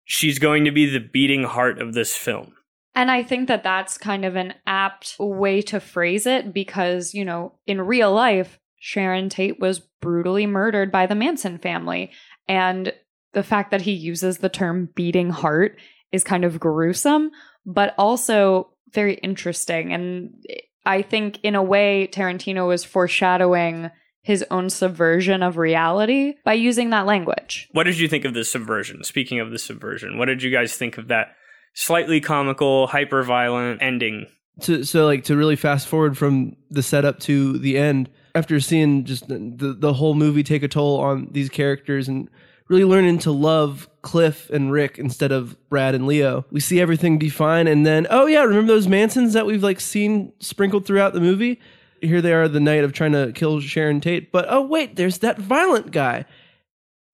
she's 0.04 0.38
going 0.38 0.66
to 0.66 0.70
be 0.70 0.86
the 0.86 1.00
beating 1.00 1.42
heart 1.42 1.80
of 1.80 1.94
this 1.94 2.14
film 2.14 2.52
And 2.96 3.10
I 3.10 3.22
think 3.22 3.46
that 3.48 3.62
that's 3.62 3.98
kind 3.98 4.24
of 4.24 4.36
an 4.36 4.54
apt 4.66 5.16
way 5.20 5.60
to 5.62 5.78
phrase 5.80 6.26
it 6.26 6.54
because, 6.54 7.12
you 7.12 7.26
know, 7.26 7.52
in 7.66 7.82
real 7.82 8.10
life, 8.10 8.58
Sharon 8.78 9.28
Tate 9.28 9.60
was 9.60 9.80
brutally 10.00 10.46
murdered 10.46 10.90
by 10.90 11.04
the 11.06 11.14
Manson 11.14 11.58
family. 11.58 12.10
And 12.48 12.94
the 13.34 13.42
fact 13.42 13.70
that 13.70 13.82
he 13.82 13.92
uses 13.92 14.38
the 14.38 14.48
term 14.48 14.88
beating 14.94 15.28
heart 15.28 15.78
is 16.10 16.24
kind 16.24 16.42
of 16.42 16.58
gruesome, 16.58 17.32
but 17.66 17.94
also 17.98 18.70
very 18.92 19.14
interesting. 19.16 19.92
And 19.92 20.42
I 20.86 21.02
think, 21.02 21.40
in 21.42 21.54
a 21.54 21.62
way, 21.62 22.08
Tarantino 22.10 22.66
was 22.66 22.82
foreshadowing 22.82 23.90
his 24.22 24.42
own 24.50 24.70
subversion 24.70 25.42
of 25.42 25.58
reality 25.58 26.34
by 26.44 26.54
using 26.54 26.90
that 26.90 27.06
language. 27.06 27.68
What 27.72 27.84
did 27.84 27.98
you 27.98 28.08
think 28.08 28.24
of 28.24 28.32
the 28.32 28.44
subversion? 28.44 29.04
Speaking 29.04 29.38
of 29.38 29.50
the 29.50 29.58
subversion, 29.58 30.16
what 30.16 30.26
did 30.26 30.42
you 30.42 30.50
guys 30.50 30.76
think 30.76 30.96
of 30.96 31.08
that 31.08 31.34
slightly 31.76 32.20
comical, 32.20 32.88
hyper 32.88 33.22
violent 33.22 33.80
ending? 33.80 34.26
so 34.60 35.04
like 35.04 35.24
to 35.24 35.36
really 35.36 35.56
fast 35.56 35.86
forward 35.86 36.16
from 36.16 36.56
the 36.70 36.82
setup 36.82 37.20
to 37.20 37.58
the 37.58 37.76
end 37.76 38.08
after 38.34 38.58
seeing 38.58 39.04
just 39.04 39.28
the 39.28 39.76
the 39.78 39.92
whole 39.92 40.14
movie 40.14 40.42
take 40.42 40.62
a 40.62 40.68
toll 40.68 40.98
on 40.98 41.28
these 41.30 41.50
characters 41.50 42.08
and 42.08 42.30
really 42.68 42.84
learning 42.84 43.18
to 43.18 43.30
love 43.30 43.88
Cliff 44.02 44.48
and 44.50 44.72
Rick 44.72 44.98
instead 44.98 45.30
of 45.30 45.56
Brad 45.68 45.94
and 45.94 46.06
Leo. 46.06 46.44
We 46.50 46.60
see 46.60 46.80
everything 46.80 47.18
be 47.18 47.28
fine 47.28 47.66
and 47.66 47.84
then 47.84 48.06
oh 48.08 48.26
yeah, 48.26 48.42
remember 48.42 48.72
those 48.72 48.88
Mansons 48.88 49.34
that 49.34 49.46
we've 49.46 49.62
like 49.62 49.80
seen 49.80 50.32
sprinkled 50.40 50.86
throughout 50.86 51.12
the 51.12 51.20
movie? 51.20 51.60
Here 52.00 52.22
they 52.22 52.32
are 52.32 52.48
the 52.48 52.60
night 52.60 52.84
of 52.84 52.92
trying 52.92 53.12
to 53.12 53.32
kill 53.34 53.60
Sharon 53.60 54.00
Tate. 54.00 54.32
But 54.32 54.46
oh 54.48 54.62
wait, 54.62 54.96
there's 54.96 55.18
that 55.18 55.38
violent 55.38 55.90
guy 55.90 56.24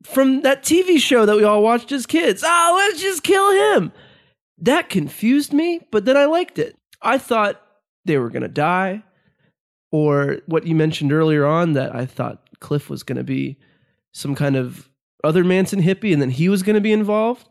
from 0.05 0.43
that 0.43 0.63
TV 0.63 0.99
show 0.99 1.27
that 1.27 1.37
we 1.37 1.45
all 1.45 1.63
watched 1.63 1.91
as 1.91 2.07
kids. 2.07 2.45
Oh, 2.47 2.75
let's 2.89 3.03
just 3.03 3.25
kill 3.25 3.77
him. 3.77 3.93
That 4.63 4.89
confused 4.89 5.53
me, 5.53 5.81
but 5.91 6.07
then 6.07 6.17
I 6.17 6.25
liked 6.25 6.59
it. 6.59 6.77
I 7.03 7.19
thought 7.19 7.61
they 8.07 8.17
were 8.17 8.31
going 8.31 8.43
to 8.43 8.49
die, 8.49 9.03
or 9.91 10.39
what 10.47 10.67
you 10.67 10.75
mentioned 10.75 11.13
earlier 11.13 11.45
on 11.45 11.75
that 11.75 11.95
I 11.95 12.07
thought 12.07 12.49
Cliff 12.61 12.89
was 12.89 13.03
going 13.03 13.19
to 13.19 13.25
be 13.25 13.59
some 14.15 14.35
kind 14.35 14.57
of 14.57 14.89
other 15.25 15.45
Manson 15.45 15.83
hippie 15.83 16.13
and 16.13 16.23
then 16.23 16.31
he 16.31 16.49
was 16.49 16.63
going 16.63 16.75
to 16.75 16.81
be 16.81 16.93
involved. 16.93 17.49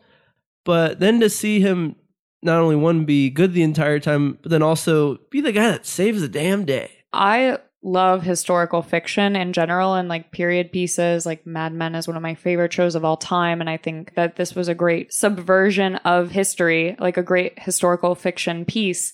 but 0.64 1.00
then 1.00 1.20
to 1.20 1.30
see 1.30 1.60
him 1.60 1.96
not 2.44 2.60
only 2.60 2.76
one 2.76 3.06
be 3.06 3.30
good 3.30 3.54
the 3.54 3.62
entire 3.64 4.00
time, 4.00 4.38
but 4.42 4.50
then 4.52 4.62
also 4.64 5.18
be 5.30 5.42
the 5.42 5.52
guy 5.52 5.70
that 5.70 5.86
saves 5.86 6.22
the 6.22 6.28
damn 6.28 6.66
day. 6.66 6.90
I 7.14 7.60
love 7.84 8.22
historical 8.22 8.82
fiction 8.82 9.36
in 9.36 9.54
general 9.54 9.96
and 9.96 10.08
like 10.08 10.32
period 10.32 10.72
pieces. 10.72 11.26
Like 11.26 11.46
Mad 11.46 11.74
Men 11.74 11.96
is 11.96 12.08
one 12.08 12.18
of 12.18 12.24
my 12.24 12.36
favorite 12.36 12.74
shows 12.74 12.96
of 12.96 13.04
all 13.04 13.18
time. 13.18 13.60
And 13.60 13.70
I 13.70 13.78
think 13.78 14.14
that 14.16 14.36
this 14.36 14.54
was 14.54 14.68
a 14.68 14.76
great 14.76 15.12
subversion 15.12 15.96
of 15.98 16.32
history, 16.32 16.96
like 17.00 17.18
a 17.18 17.24
great 17.24 17.58
historical 17.58 18.14
fiction 18.14 18.66
piece 18.66 19.14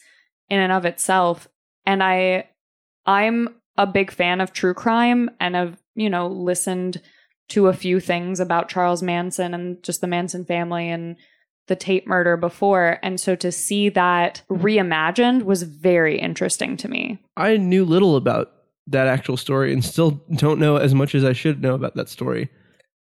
in 0.50 0.60
and 0.60 0.72
of 0.72 0.86
itself. 0.86 1.48
And 1.86 2.04
I, 2.04 2.50
I'm 3.06 3.56
a 3.78 3.88
big 3.88 4.12
fan 4.12 4.42
of 4.42 4.52
true 4.52 4.74
crime 4.74 5.30
and 5.40 5.56
have, 5.56 5.78
you 5.96 6.10
know, 6.10 6.28
listened 6.28 7.02
to 7.50 7.68
a 7.68 7.74
few 7.74 8.02
things 8.02 8.42
about 8.42 8.68
Charles 8.68 9.02
Manson 9.02 9.54
and 9.54 9.82
just 9.82 10.02
the 10.02 10.08
Manson 10.08 10.44
family 10.44 10.90
and 10.90 11.16
the 11.68 11.76
Tate 11.76 12.08
murder 12.08 12.36
before. 12.36 13.00
And 13.02 13.20
so 13.20 13.36
to 13.36 13.52
see 13.52 13.88
that 13.90 14.42
reimagined 14.50 15.44
was 15.44 15.64
very 15.64 16.20
interesting 16.20 16.76
to 16.78 16.90
me. 16.90 17.20
I 17.38 17.56
knew 17.56 17.86
little 17.86 18.18
about 18.18 18.52
that 18.88 19.08
actual 19.08 19.38
story 19.38 19.74
and 19.74 19.84
still 19.84 20.24
don't 20.36 20.60
know 20.60 20.78
as 20.78 20.94
much 20.94 21.14
as 21.14 21.24
I 21.24 21.34
should 21.34 21.62
know 21.62 21.76
about 21.76 21.96
that 21.96 22.10
story. 22.10 22.50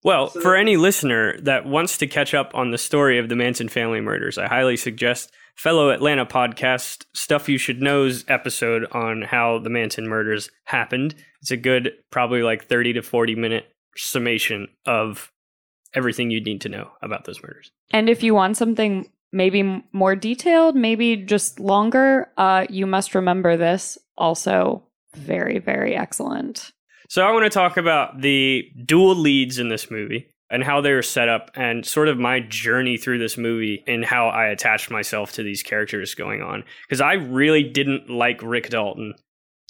Well, 0.03 0.27
for 0.27 0.55
any 0.55 0.77
listener 0.77 1.39
that 1.41 1.65
wants 1.65 1.97
to 1.97 2.07
catch 2.07 2.35
up 2.35 2.51
on 2.53 2.69
the 2.69 2.77
story 2.77 3.17
of 3.17 3.27
the 3.27 3.35
Manson 3.35 3.67
family 3.67 4.01
murders, 4.01 4.37
I 4.37 4.47
highly 4.47 4.77
suggest 4.77 5.31
fellow 5.55 5.89
Atlanta 5.89 6.27
podcast 6.27 7.05
Stuff 7.13 7.49
You 7.49 7.57
Should 7.57 7.81
Know's 7.81 8.23
episode 8.27 8.85
on 8.91 9.23
how 9.23 9.57
the 9.57 9.69
Manson 9.71 10.07
murders 10.07 10.51
happened. 10.65 11.15
It's 11.41 11.49
a 11.49 11.57
good, 11.57 11.91
probably 12.11 12.43
like 12.43 12.65
30 12.65 12.93
to 12.93 13.01
40 13.01 13.35
minute 13.35 13.65
summation 13.97 14.67
of 14.85 15.31
everything 15.95 16.29
you 16.29 16.41
need 16.41 16.61
to 16.61 16.69
know 16.69 16.91
about 17.01 17.25
those 17.25 17.41
murders. 17.41 17.71
And 17.91 18.07
if 18.07 18.21
you 18.21 18.35
want 18.35 18.57
something 18.57 19.09
maybe 19.31 19.83
more 19.91 20.15
detailed, 20.15 20.75
maybe 20.75 21.15
just 21.15 21.59
longer, 21.59 22.29
uh, 22.37 22.67
you 22.69 22.85
must 22.85 23.15
remember 23.15 23.57
this. 23.57 23.97
Also, 24.17 24.83
very, 25.15 25.59
very 25.59 25.95
excellent. 25.95 26.71
So, 27.09 27.25
I 27.25 27.31
want 27.31 27.45
to 27.45 27.49
talk 27.49 27.77
about 27.77 28.21
the 28.21 28.69
dual 28.85 29.15
leads 29.15 29.59
in 29.59 29.69
this 29.69 29.91
movie 29.91 30.27
and 30.49 30.63
how 30.63 30.81
they 30.81 30.93
were 30.93 31.01
set 31.01 31.27
up 31.27 31.51
and 31.55 31.85
sort 31.85 32.07
of 32.07 32.17
my 32.17 32.39
journey 32.39 32.97
through 32.97 33.19
this 33.19 33.37
movie 33.37 33.83
and 33.87 34.05
how 34.05 34.27
I 34.27 34.47
attached 34.47 34.91
myself 34.91 35.33
to 35.33 35.43
these 35.43 35.63
characters 35.63 36.13
going 36.15 36.41
on. 36.41 36.63
Because 36.87 37.01
I 37.01 37.13
really 37.13 37.63
didn't 37.63 38.09
like 38.09 38.41
Rick 38.43 38.69
Dalton 38.69 39.15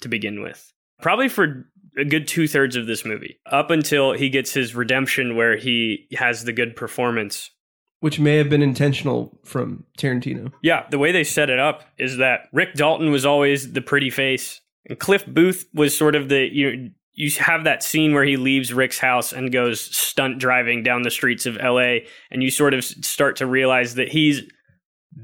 to 0.02 0.08
begin 0.08 0.42
with. 0.42 0.72
Probably 1.00 1.28
for 1.28 1.70
a 1.98 2.04
good 2.04 2.28
two 2.28 2.46
thirds 2.46 2.76
of 2.76 2.86
this 2.86 3.04
movie, 3.04 3.38
up 3.50 3.70
until 3.70 4.12
he 4.12 4.28
gets 4.28 4.52
his 4.52 4.74
redemption 4.74 5.36
where 5.36 5.56
he 5.56 6.06
has 6.12 6.44
the 6.44 6.52
good 6.52 6.76
performance. 6.76 7.50
Which 8.00 8.20
may 8.20 8.36
have 8.36 8.50
been 8.50 8.62
intentional 8.62 9.40
from 9.44 9.84
Tarantino. 9.98 10.52
Yeah, 10.62 10.86
the 10.90 10.98
way 10.98 11.12
they 11.12 11.24
set 11.24 11.48
it 11.48 11.58
up 11.58 11.84
is 11.98 12.18
that 12.18 12.48
Rick 12.52 12.74
Dalton 12.74 13.10
was 13.10 13.24
always 13.24 13.72
the 13.72 13.80
pretty 13.80 14.10
face, 14.10 14.60
and 14.86 14.98
Cliff 14.98 15.26
Booth 15.26 15.66
was 15.74 15.96
sort 15.96 16.14
of 16.14 16.28
the 16.28 16.48
you 16.52 16.90
you 17.12 17.30
have 17.40 17.64
that 17.64 17.82
scene 17.82 18.12
where 18.12 18.24
he 18.24 18.36
leaves 18.36 18.72
Rick's 18.74 18.98
house 18.98 19.32
and 19.32 19.52
goes 19.52 19.80
stunt 19.80 20.38
driving 20.38 20.82
down 20.82 21.02
the 21.02 21.10
streets 21.10 21.46
of 21.46 21.56
LA, 21.56 21.98
and 22.30 22.42
you 22.42 22.50
sort 22.50 22.74
of 22.74 22.84
start 22.84 23.36
to 23.36 23.46
realize 23.46 23.94
that 23.94 24.08
he's 24.08 24.42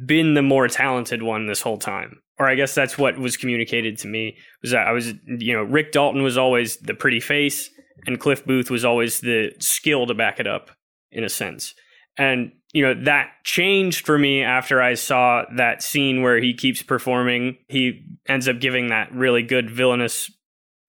been 0.06 0.34
the 0.34 0.42
more 0.42 0.68
talented 0.68 1.22
one 1.22 1.46
this 1.46 1.60
whole 1.60 1.76
time 1.76 2.22
or 2.42 2.48
I 2.48 2.54
guess 2.54 2.74
that's 2.74 2.98
what 2.98 3.18
was 3.18 3.36
communicated 3.36 3.98
to 3.98 4.08
me 4.08 4.36
was 4.62 4.72
that 4.72 4.86
I 4.86 4.92
was, 4.92 5.14
you 5.26 5.52
know, 5.52 5.62
Rick 5.62 5.92
Dalton 5.92 6.22
was 6.22 6.36
always 6.36 6.76
the 6.78 6.94
pretty 6.94 7.20
face 7.20 7.70
and 8.06 8.18
Cliff 8.18 8.44
Booth 8.44 8.70
was 8.70 8.84
always 8.84 9.20
the 9.20 9.52
skill 9.60 10.06
to 10.06 10.14
back 10.14 10.40
it 10.40 10.46
up 10.46 10.70
in 11.12 11.24
a 11.24 11.28
sense. 11.28 11.74
And, 12.18 12.52
you 12.72 12.82
know, 12.82 12.94
that 13.04 13.30
changed 13.44 14.06
for 14.06 14.18
me 14.18 14.42
after 14.42 14.80
I 14.80 14.94
saw 14.94 15.44
that 15.56 15.82
scene 15.82 16.22
where 16.22 16.38
he 16.38 16.54
keeps 16.54 16.82
performing. 16.82 17.58
He 17.68 18.04
ends 18.26 18.48
up 18.48 18.60
giving 18.60 18.88
that 18.88 19.12
really 19.12 19.42
good 19.42 19.70
villainous 19.70 20.30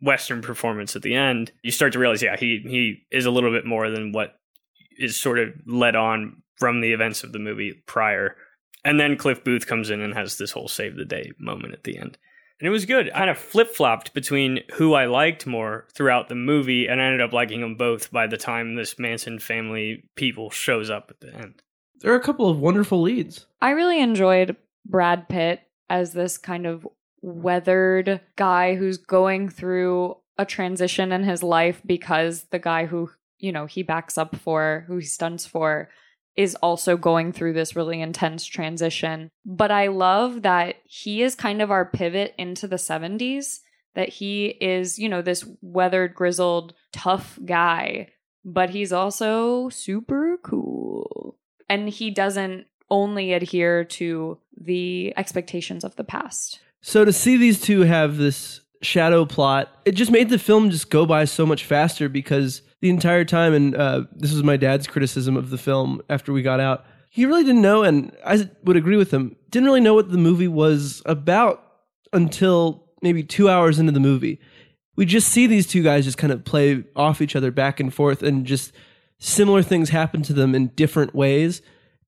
Western 0.02 0.42
performance 0.42 0.96
at 0.96 1.02
the 1.02 1.16
end. 1.16 1.52
You 1.62 1.72
start 1.72 1.94
to 1.94 2.00
realize, 2.00 2.22
yeah, 2.22 2.38
he, 2.38 2.62
he 2.63 3.04
is 3.16 3.25
a 3.25 3.32
little 3.32 3.52
bit 3.52 3.66
more 3.66 3.90
than 3.90 4.13
what 4.13 4.36
is 4.98 5.18
sort 5.18 5.40
of 5.40 5.50
led 5.66 5.96
on 5.96 6.42
from 6.58 6.82
the 6.82 6.94
events 6.94 7.24
of 7.24 7.34
the 7.34 7.40
movie 7.40 7.84
prior. 7.86 8.38
And 8.86 9.00
then 9.00 9.18
Cliff 9.18 9.44
Booth 9.44 9.68
comes 9.68 9.90
in 9.90 10.02
and 10.02 10.13
has 10.13 10.38
this 10.38 10.52
whole 10.52 10.68
save 10.68 10.96
the 10.96 11.06
day 11.06 11.32
moment 11.40 11.74
at 11.74 11.84
the 11.84 11.98
end. 11.98 12.18
And 12.60 12.68
it 12.68 12.72
was 12.72 12.86
good. 12.86 13.10
I 13.10 13.20
kind 13.20 13.30
of 13.30 13.38
flip 13.38 13.75
flopped 13.75 14.13
between 14.13 14.62
who 14.75 14.94
I 14.94 15.06
liked 15.06 15.46
more 15.46 15.88
throughout 15.94 16.30
the 16.30 16.36
movie, 16.36 16.88
and 16.88 17.02
I 17.02 17.06
ended 17.06 17.22
up 17.22 17.34
liking 17.34 17.60
them 17.60 17.75
both 17.75 18.12
by 18.12 18.28
the 18.28 18.38
time 18.38 18.75
this 18.75 18.98
Manson 18.98 19.40
family 19.40 20.10
people 20.16 20.50
shows 20.50 20.90
up 20.90 21.08
at 21.10 21.20
the 21.20 21.36
end. 21.36 21.62
There 22.02 22.12
are 22.12 22.18
a 22.18 22.24
couple 22.24 22.50
of 22.50 22.60
wonderful 22.60 23.02
leads. 23.02 23.46
I 23.62 23.72
really 23.72 24.02
enjoyed 24.02 24.58
Brad 24.86 25.30
Pitt 25.30 25.62
as 25.90 26.14
this 26.14 26.38
kind 26.38 26.66
of 26.66 26.88
weathered 27.22 28.22
guy 28.36 28.76
who's 28.76 28.98
going 28.98 29.50
through 29.50 30.18
a 30.38 30.46
transition 30.46 31.12
in 31.12 31.24
his 31.24 31.44
life 31.44 31.82
because 31.86 32.44
the 32.46 32.60
guy 32.60 32.86
who, 32.86 33.10
you 33.38 33.52
know, 33.52 33.66
he 33.66 33.84
backs 33.84 34.18
up 34.18 34.36
for, 34.36 34.84
who 34.88 34.98
he 34.98 35.06
stunts 35.06 35.46
for, 35.46 35.90
is 36.36 36.56
also 36.56 36.98
going 36.98 37.32
through 37.32 37.54
this 37.54 37.76
really 37.76 38.02
intense 38.02 38.46
transition. 38.46 39.30
But 39.46 39.72
I 39.72 39.88
love 39.88 40.42
that 40.42 40.78
he 40.86 41.22
is 41.22 41.36
kind 41.36 41.62
of 41.62 41.72
our 41.72 41.86
pivot 41.86 42.34
into 42.38 42.68
the 42.68 42.78
70s, 42.78 43.60
that 43.96 44.10
he 44.10 44.48
is, 44.48 44.98
you 44.98 45.08
know, 45.08 45.22
this 45.22 45.46
weathered, 45.62 46.16
grizzled, 46.16 46.74
tough 46.92 47.38
guy, 47.46 48.10
but 48.44 48.72
he's 48.72 48.92
also 48.92 49.70
super 49.70 50.38
cool. 50.44 51.38
And 51.70 51.89
he 51.89 52.12
doesn't 52.12 52.67
only 52.89 53.34
adhere 53.34 53.84
to 53.84 54.38
the 54.55 55.13
expectations 55.17 55.84
of 55.84 55.96
the 55.96 56.03
past. 56.03 56.60
So 56.82 57.05
to 57.05 57.13
see 57.13 57.38
these 57.38 57.62
two 57.62 57.82
have 57.82 58.17
this 58.17 58.62
shadow 58.82 59.25
plot, 59.25 59.70
it 59.86 59.93
just 59.93 60.12
made 60.12 60.29
the 60.29 60.38
film 60.38 60.70
just 60.70 60.89
go 60.89 61.05
by 61.05 61.25
so 61.25 61.46
much 61.46 61.65
faster 61.65 62.10
because 62.10 62.62
the 62.82 62.89
entire 62.89 63.24
time, 63.24 63.53
and 63.53 63.75
uh, 63.75 64.03
this 64.13 64.34
was 64.34 64.43
my 64.43 64.58
dad's 64.58 64.88
criticism 64.88 65.38
of 65.38 65.50
the 65.50 65.58
film 65.58 66.01
after 66.10 66.34
we 66.34 66.41
got 66.41 66.60
out. 66.60 66.86
He 67.10 67.25
really 67.25 67.43
didn't 67.43 67.62
know, 67.62 67.84
and 67.84 68.15
I 68.25 68.50
would 68.63 68.75
agree 68.75 68.98
with 68.98 69.12
him. 69.12 69.38
Didn't 69.50 69.67
really 69.67 69.79
know 69.79 69.93
what 69.93 70.12
the 70.12 70.17
movie 70.17 70.48
was 70.48 71.01
about 71.05 71.63
until 72.12 72.84
maybe 73.01 73.24
two 73.24 73.50
hours 73.50 73.79
into 73.79 73.91
the 73.91 74.00
movie. 74.00 74.39
We 74.96 75.05
just 75.05 75.29
see 75.29 75.48
these 75.48 75.65
two 75.65 75.82
guys 75.82 76.03
just 76.03 76.17
kind 76.17 76.34
of 76.34 76.43
play 76.43 76.84
off 76.96 77.22
each 77.22 77.36
other 77.36 77.51
back 77.51 77.79
and 77.79 77.93
forth, 77.93 78.22
and 78.22 78.46
just 78.46 78.74
similar 79.24 79.62
things 79.62 79.89
happen 79.89 80.22
to 80.24 80.34
them 80.34 80.53
in 80.53 80.68
different 80.70 81.15
ways. 81.15 81.62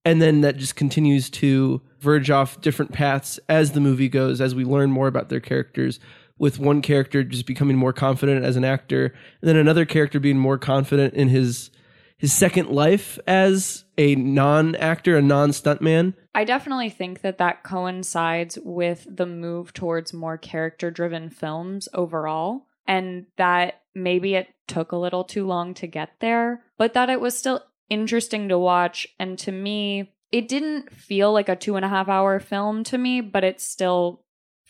And 0.04 0.22
then 0.22 0.42
that 0.42 0.58
just 0.58 0.76
continues 0.76 1.30
to 1.32 1.82
verge 2.00 2.30
off 2.30 2.62
different 2.62 2.92
paths 2.92 3.40
as 3.50 3.72
the 3.72 3.80
movie 3.80 4.10
goes, 4.10 4.40
as 4.40 4.54
we 4.54 4.64
learn 4.64 4.92
more 4.92 5.08
about 5.08 5.30
their 5.30 5.40
characters 5.40 6.00
with 6.38 6.60
one 6.60 6.82
character 6.82 7.24
just 7.24 7.48
becoming 7.48 7.78
more 7.78 7.94
confident 7.94 8.44
as 8.44 8.58
an 8.58 8.66
actor, 8.66 9.06
and 9.42 9.50
then 9.50 9.56
another 9.56 9.86
character 9.86 10.20
being 10.20 10.38
more 10.38 10.58
confident 10.58 11.14
in 11.14 11.30
his 11.30 11.72
his 12.18 12.32
second 12.32 12.70
life 12.70 13.20
as 13.28 13.84
a 13.98 14.16
non-actor, 14.16 15.18
a 15.18 15.22
non-stuntman. 15.22 16.14
I 16.34 16.46
definitely 16.46 16.90
think 16.90 17.22
that 17.22 17.38
that 17.40 17.64
coincides 17.64 18.58
with 18.64 19.06
the 19.10 19.26
move 19.26 19.74
towards 19.74 20.14
more 20.14 20.38
character-driven 20.38 21.30
films 21.30 21.90
overall, 21.94 22.68
and 22.88 23.26
that 23.38 23.82
maybe 23.94 24.36
it 24.36 24.48
took 24.68 24.92
a 24.92 24.98
little 24.98 25.24
too 25.24 25.46
long 25.46 25.74
to 25.76 25.88
get 25.88 26.12
there, 26.20 26.64
but 26.78 26.94
that 26.94 27.10
it 27.10 27.22
was 27.22 27.38
still 27.38 27.64
interesting 27.90 28.50
to 28.50 28.58
watch. 28.58 29.08
And 29.20 29.38
to 29.40 29.52
me, 29.52 30.14
it 30.32 30.48
didn't 30.48 30.92
feel 30.92 31.32
like 31.32 31.50
a 31.50 31.56
two 31.56 31.76
and 31.76 31.86
a 31.86 31.90
half 31.90 32.10
hour 32.10 32.40
film 32.40 32.84
to 32.86 32.98
me, 32.98 33.22
but 33.22 33.44
it 33.44 33.62
still 33.62 34.24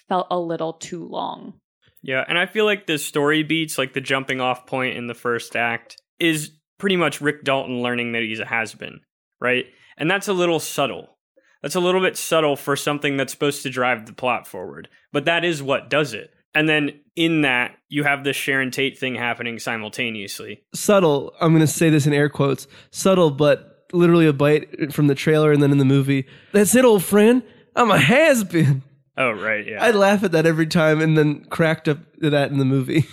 felt 0.08 0.28
a 0.30 0.40
little 0.40 0.74
too 0.74 1.08
long. 1.08 1.54
Yeah, 2.02 2.24
and 2.28 2.38
I 2.38 2.46
feel 2.46 2.66
like 2.66 2.86
the 2.86 3.00
story 3.00 3.42
beats, 3.42 3.80
like 3.80 3.94
the 3.94 4.02
jumping 4.02 4.40
off 4.40 4.68
point 4.68 4.96
in 4.96 5.08
the 5.08 5.16
first 5.16 5.56
act, 5.56 6.00
is 6.20 6.52
pretty 6.78 6.98
much 6.98 7.22
Rick 7.22 7.44
Dalton 7.44 7.82
learning 7.82 8.12
that 8.12 8.22
he's 8.22 8.40
a 8.40 8.46
has 8.46 8.76
been, 8.76 9.00
right? 9.42 9.66
And 9.98 10.12
that's 10.12 10.28
a 10.28 10.34
little 10.34 10.60
subtle. 10.60 11.18
That's 11.64 11.74
a 11.74 11.80
little 11.80 12.02
bit 12.02 12.16
subtle 12.16 12.56
for 12.56 12.76
something 12.76 13.18
that's 13.18 13.34
supposed 13.34 13.64
to 13.64 13.72
drive 13.72 14.06
the 14.06 14.14
plot 14.14 14.46
forward. 14.46 14.88
But 15.12 15.26
that 15.26 15.44
is 15.44 15.64
what 15.64 15.90
does 15.90 16.14
it. 16.14 16.32
And 16.56 16.68
then 16.70 17.02
in 17.16 17.42
that, 17.42 17.76
you 17.90 18.04
have 18.04 18.24
the 18.24 18.34
Sharon 18.34 18.72
Tate 18.72 18.98
thing 18.98 19.16
happening 19.16 19.60
simultaneously. 19.60 20.64
Subtle, 20.74 21.34
I'm 21.40 21.52
going 21.52 21.60
to 21.60 21.68
say 21.68 21.90
this 21.90 22.08
in 22.08 22.14
air 22.14 22.30
quotes 22.30 22.68
subtle, 22.92 23.30
but 23.30 23.86
literally 23.94 24.26
a 24.26 24.34
bite 24.34 24.94
from 24.94 25.08
the 25.08 25.16
trailer 25.16 25.52
and 25.52 25.62
then 25.62 25.72
in 25.72 25.78
the 25.78 25.86
movie. 25.86 26.26
That's 26.54 26.74
it, 26.74 26.86
old 26.86 27.04
friend. 27.04 27.44
I'm 27.76 27.92
a 27.92 28.00
has 28.00 28.44
been. 28.44 28.84
Oh, 29.18 29.32
right. 29.32 29.66
Yeah. 29.66 29.84
I 29.84 29.92
laugh 29.92 30.24
at 30.24 30.32
that 30.32 30.46
every 30.46 30.68
time 30.68 31.02
and 31.02 31.18
then 31.18 31.46
cracked 31.46 31.88
up 31.88 32.00
to 32.22 32.30
that 32.30 32.52
in 32.52 32.58
the 32.58 32.66
movie. 32.66 33.06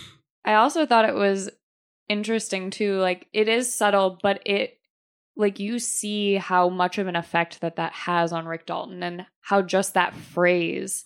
I 0.45 0.55
also 0.55 0.85
thought 0.85 1.07
it 1.07 1.15
was 1.15 1.49
interesting 2.09 2.69
too. 2.69 2.97
Like, 2.99 3.27
it 3.33 3.47
is 3.47 3.73
subtle, 3.73 4.19
but 4.21 4.41
it, 4.45 4.77
like, 5.35 5.59
you 5.59 5.79
see 5.79 6.35
how 6.35 6.69
much 6.69 6.97
of 6.97 7.07
an 7.07 7.15
effect 7.15 7.61
that 7.61 7.75
that 7.75 7.93
has 7.93 8.33
on 8.33 8.45
Rick 8.45 8.65
Dalton 8.65 9.03
and 9.03 9.25
how 9.41 9.61
just 9.61 9.93
that 9.93 10.13
phrase 10.13 11.05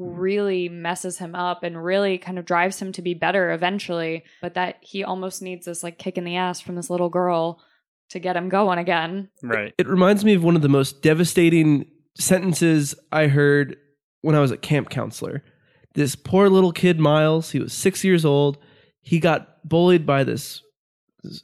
Mm-hmm. 0.00 0.14
really 0.14 0.68
messes 0.70 1.18
him 1.18 1.34
up 1.34 1.62
and 1.62 1.84
really 1.84 2.16
kind 2.16 2.38
of 2.38 2.46
drives 2.46 2.80
him 2.80 2.92
to 2.92 3.02
be 3.02 3.12
better 3.12 3.52
eventually. 3.52 4.24
But 4.40 4.54
that 4.54 4.78
he 4.80 5.04
almost 5.04 5.42
needs 5.42 5.66
this, 5.66 5.82
like, 5.82 5.98
kick 5.98 6.16
in 6.16 6.24
the 6.24 6.36
ass 6.36 6.60
from 6.60 6.76
this 6.76 6.88
little 6.88 7.10
girl 7.10 7.60
to 8.08 8.18
get 8.18 8.36
him 8.36 8.48
going 8.48 8.78
again. 8.78 9.28
Right. 9.42 9.74
It 9.76 9.86
reminds 9.86 10.24
me 10.24 10.34
of 10.34 10.42
one 10.44 10.56
of 10.56 10.62
the 10.62 10.68
most 10.68 11.02
devastating 11.02 11.86
sentences 12.18 12.94
I 13.10 13.26
heard 13.26 13.76
when 14.22 14.34
I 14.34 14.40
was 14.40 14.50
a 14.50 14.56
camp 14.56 14.88
counselor. 14.88 15.42
This 15.94 16.16
poor 16.16 16.48
little 16.48 16.72
kid, 16.72 16.98
Miles, 16.98 17.50
he 17.50 17.58
was 17.58 17.74
six 17.74 18.02
years 18.02 18.24
old. 18.24 18.56
He 19.02 19.20
got 19.20 19.68
bullied 19.68 20.06
by 20.06 20.24
this, 20.24 20.62
this, 21.22 21.42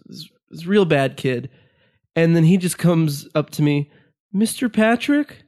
this 0.50 0.66
real 0.66 0.86
bad 0.86 1.18
kid. 1.18 1.50
And 2.16 2.34
then 2.34 2.44
he 2.44 2.56
just 2.56 2.78
comes 2.78 3.28
up 3.34 3.50
to 3.50 3.62
me, 3.62 3.90
Mr. 4.34 4.72
Patrick, 4.72 5.42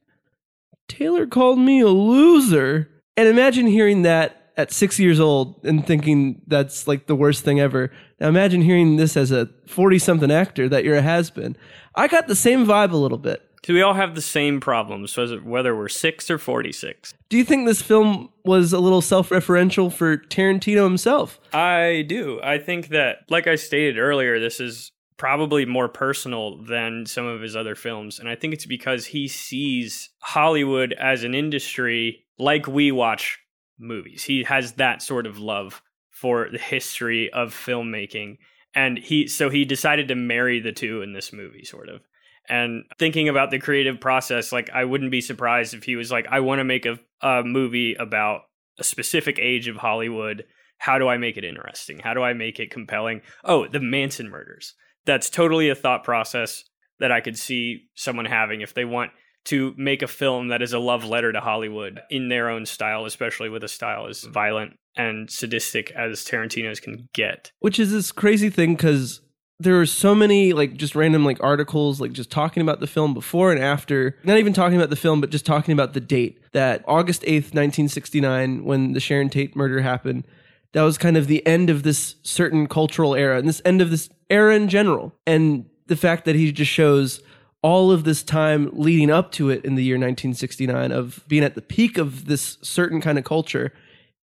Taylor 0.90 1.26
called 1.26 1.58
me 1.58 1.80
a 1.80 1.88
loser. 1.88 2.90
And 3.16 3.28
imagine 3.28 3.66
hearing 3.66 4.02
that 4.02 4.52
at 4.56 4.72
six 4.72 4.98
years 4.98 5.20
old 5.20 5.64
and 5.64 5.86
thinking 5.86 6.42
that's 6.46 6.86
like 6.86 7.06
the 7.06 7.14
worst 7.14 7.44
thing 7.44 7.60
ever. 7.60 7.90
Now 8.18 8.28
imagine 8.28 8.60
hearing 8.60 8.96
this 8.96 9.16
as 9.16 9.30
a 9.30 9.48
40 9.66 9.98
something 9.98 10.30
actor 10.30 10.68
that 10.68 10.84
you're 10.84 10.96
a 10.96 11.02
has 11.02 11.30
been. 11.30 11.56
I 11.94 12.08
got 12.08 12.28
the 12.28 12.34
same 12.34 12.66
vibe 12.66 12.92
a 12.92 12.96
little 12.96 13.18
bit. 13.18 13.42
So 13.64 13.74
we 13.74 13.82
all 13.82 13.94
have 13.94 14.14
the 14.14 14.22
same 14.22 14.58
problems, 14.58 15.12
so 15.12 15.36
whether 15.38 15.76
we're 15.76 15.88
six 15.88 16.30
or 16.30 16.38
46. 16.38 17.12
Do 17.28 17.36
you 17.36 17.44
think 17.44 17.66
this 17.66 17.82
film 17.82 18.30
was 18.42 18.72
a 18.72 18.80
little 18.80 19.02
self 19.02 19.28
referential 19.28 19.92
for 19.92 20.16
Tarantino 20.16 20.84
himself? 20.84 21.38
I 21.52 22.04
do. 22.08 22.40
I 22.42 22.58
think 22.58 22.88
that, 22.88 23.18
like 23.28 23.46
I 23.46 23.56
stated 23.56 23.98
earlier, 23.98 24.40
this 24.40 24.60
is 24.60 24.92
probably 25.20 25.66
more 25.66 25.86
personal 25.86 26.56
than 26.62 27.04
some 27.04 27.26
of 27.26 27.42
his 27.42 27.54
other 27.54 27.74
films. 27.74 28.18
And 28.18 28.26
I 28.26 28.36
think 28.36 28.54
it's 28.54 28.64
because 28.64 29.04
he 29.04 29.28
sees 29.28 30.08
Hollywood 30.20 30.94
as 30.94 31.24
an 31.24 31.34
industry 31.34 32.24
like 32.38 32.66
we 32.66 32.90
watch 32.90 33.38
movies. 33.78 34.24
He 34.24 34.44
has 34.44 34.72
that 34.72 35.02
sort 35.02 35.26
of 35.26 35.38
love 35.38 35.82
for 36.08 36.48
the 36.50 36.56
history 36.56 37.30
of 37.34 37.52
filmmaking. 37.52 38.38
And 38.74 38.96
he, 38.96 39.26
so 39.26 39.50
he 39.50 39.66
decided 39.66 40.08
to 40.08 40.14
marry 40.14 40.58
the 40.58 40.72
two 40.72 41.02
in 41.02 41.12
this 41.12 41.34
movie, 41.34 41.64
sort 41.64 41.90
of. 41.90 42.00
And 42.48 42.84
thinking 42.98 43.28
about 43.28 43.50
the 43.50 43.58
creative 43.58 44.00
process, 44.00 44.52
like 44.52 44.70
I 44.70 44.86
wouldn't 44.86 45.10
be 45.10 45.20
surprised 45.20 45.74
if 45.74 45.84
he 45.84 45.96
was 45.96 46.10
like, 46.10 46.28
I 46.30 46.40
want 46.40 46.60
to 46.60 46.64
make 46.64 46.86
a, 46.86 46.98
a 47.20 47.42
movie 47.44 47.92
about 47.92 48.44
a 48.78 48.84
specific 48.84 49.38
age 49.38 49.68
of 49.68 49.76
Hollywood. 49.76 50.46
How 50.78 50.98
do 50.98 51.08
I 51.08 51.18
make 51.18 51.36
it 51.36 51.44
interesting? 51.44 51.98
How 51.98 52.14
do 52.14 52.22
I 52.22 52.32
make 52.32 52.58
it 52.58 52.70
compelling? 52.70 53.20
Oh, 53.44 53.68
the 53.68 53.80
Manson 53.80 54.30
murders 54.30 54.72
that's 55.10 55.28
totally 55.28 55.68
a 55.68 55.74
thought 55.74 56.04
process 56.04 56.62
that 57.00 57.10
I 57.10 57.20
could 57.20 57.36
see 57.36 57.88
someone 57.96 58.26
having 58.26 58.60
if 58.60 58.74
they 58.74 58.84
want 58.84 59.10
to 59.46 59.74
make 59.76 60.02
a 60.02 60.06
film 60.06 60.48
that 60.48 60.62
is 60.62 60.72
a 60.72 60.78
love 60.78 61.04
letter 61.04 61.32
to 61.32 61.40
Hollywood 61.40 62.00
in 62.10 62.28
their 62.28 62.48
own 62.48 62.64
style, 62.64 63.06
especially 63.06 63.48
with 63.48 63.64
a 63.64 63.68
style 63.68 64.06
as 64.06 64.20
mm-hmm. 64.20 64.32
violent 64.32 64.76
and 64.94 65.28
sadistic 65.28 65.90
as 65.90 66.24
Tarantino's 66.24 66.78
can 66.78 67.08
get. 67.12 67.50
Which 67.58 67.80
is 67.80 67.90
this 67.90 68.12
crazy 68.12 68.50
thing 68.50 68.76
because 68.76 69.20
there 69.58 69.80
are 69.80 69.86
so 69.86 70.14
many 70.14 70.52
like 70.52 70.76
just 70.76 70.94
random 70.94 71.24
like 71.24 71.42
articles 71.42 72.00
like 72.00 72.12
just 72.12 72.30
talking 72.30 72.60
about 72.62 72.78
the 72.78 72.86
film 72.86 73.12
before 73.12 73.50
and 73.52 73.62
after 73.62 74.16
not 74.24 74.38
even 74.38 74.52
talking 74.52 74.76
about 74.76 74.90
the 74.90 74.96
film 74.96 75.20
but 75.20 75.28
just 75.28 75.44
talking 75.44 75.72
about 75.72 75.92
the 75.92 76.00
date 76.00 76.40
that 76.52 76.82
august 76.88 77.20
8th 77.24 77.52
1969 77.52 78.64
when 78.64 78.92
the 78.94 79.00
sharon 79.00 79.28
tate 79.28 79.54
murder 79.54 79.82
happened 79.82 80.24
that 80.72 80.82
was 80.82 80.98
kind 80.98 81.16
of 81.16 81.26
the 81.26 81.44
end 81.46 81.70
of 81.70 81.82
this 81.82 82.16
certain 82.22 82.66
cultural 82.66 83.14
era 83.14 83.38
and 83.38 83.48
this 83.48 83.62
end 83.64 83.80
of 83.80 83.90
this 83.90 84.08
era 84.28 84.54
in 84.54 84.68
general. 84.68 85.14
And 85.26 85.66
the 85.86 85.96
fact 85.96 86.24
that 86.24 86.36
he 86.36 86.52
just 86.52 86.70
shows 86.70 87.20
all 87.62 87.90
of 87.90 88.04
this 88.04 88.22
time 88.22 88.70
leading 88.72 89.10
up 89.10 89.32
to 89.32 89.50
it 89.50 89.64
in 89.64 89.74
the 89.74 89.84
year 89.84 89.96
1969 89.96 90.92
of 90.92 91.24
being 91.28 91.44
at 91.44 91.54
the 91.54 91.60
peak 91.60 91.98
of 91.98 92.26
this 92.26 92.56
certain 92.62 93.00
kind 93.00 93.18
of 93.18 93.24
culture 93.24 93.72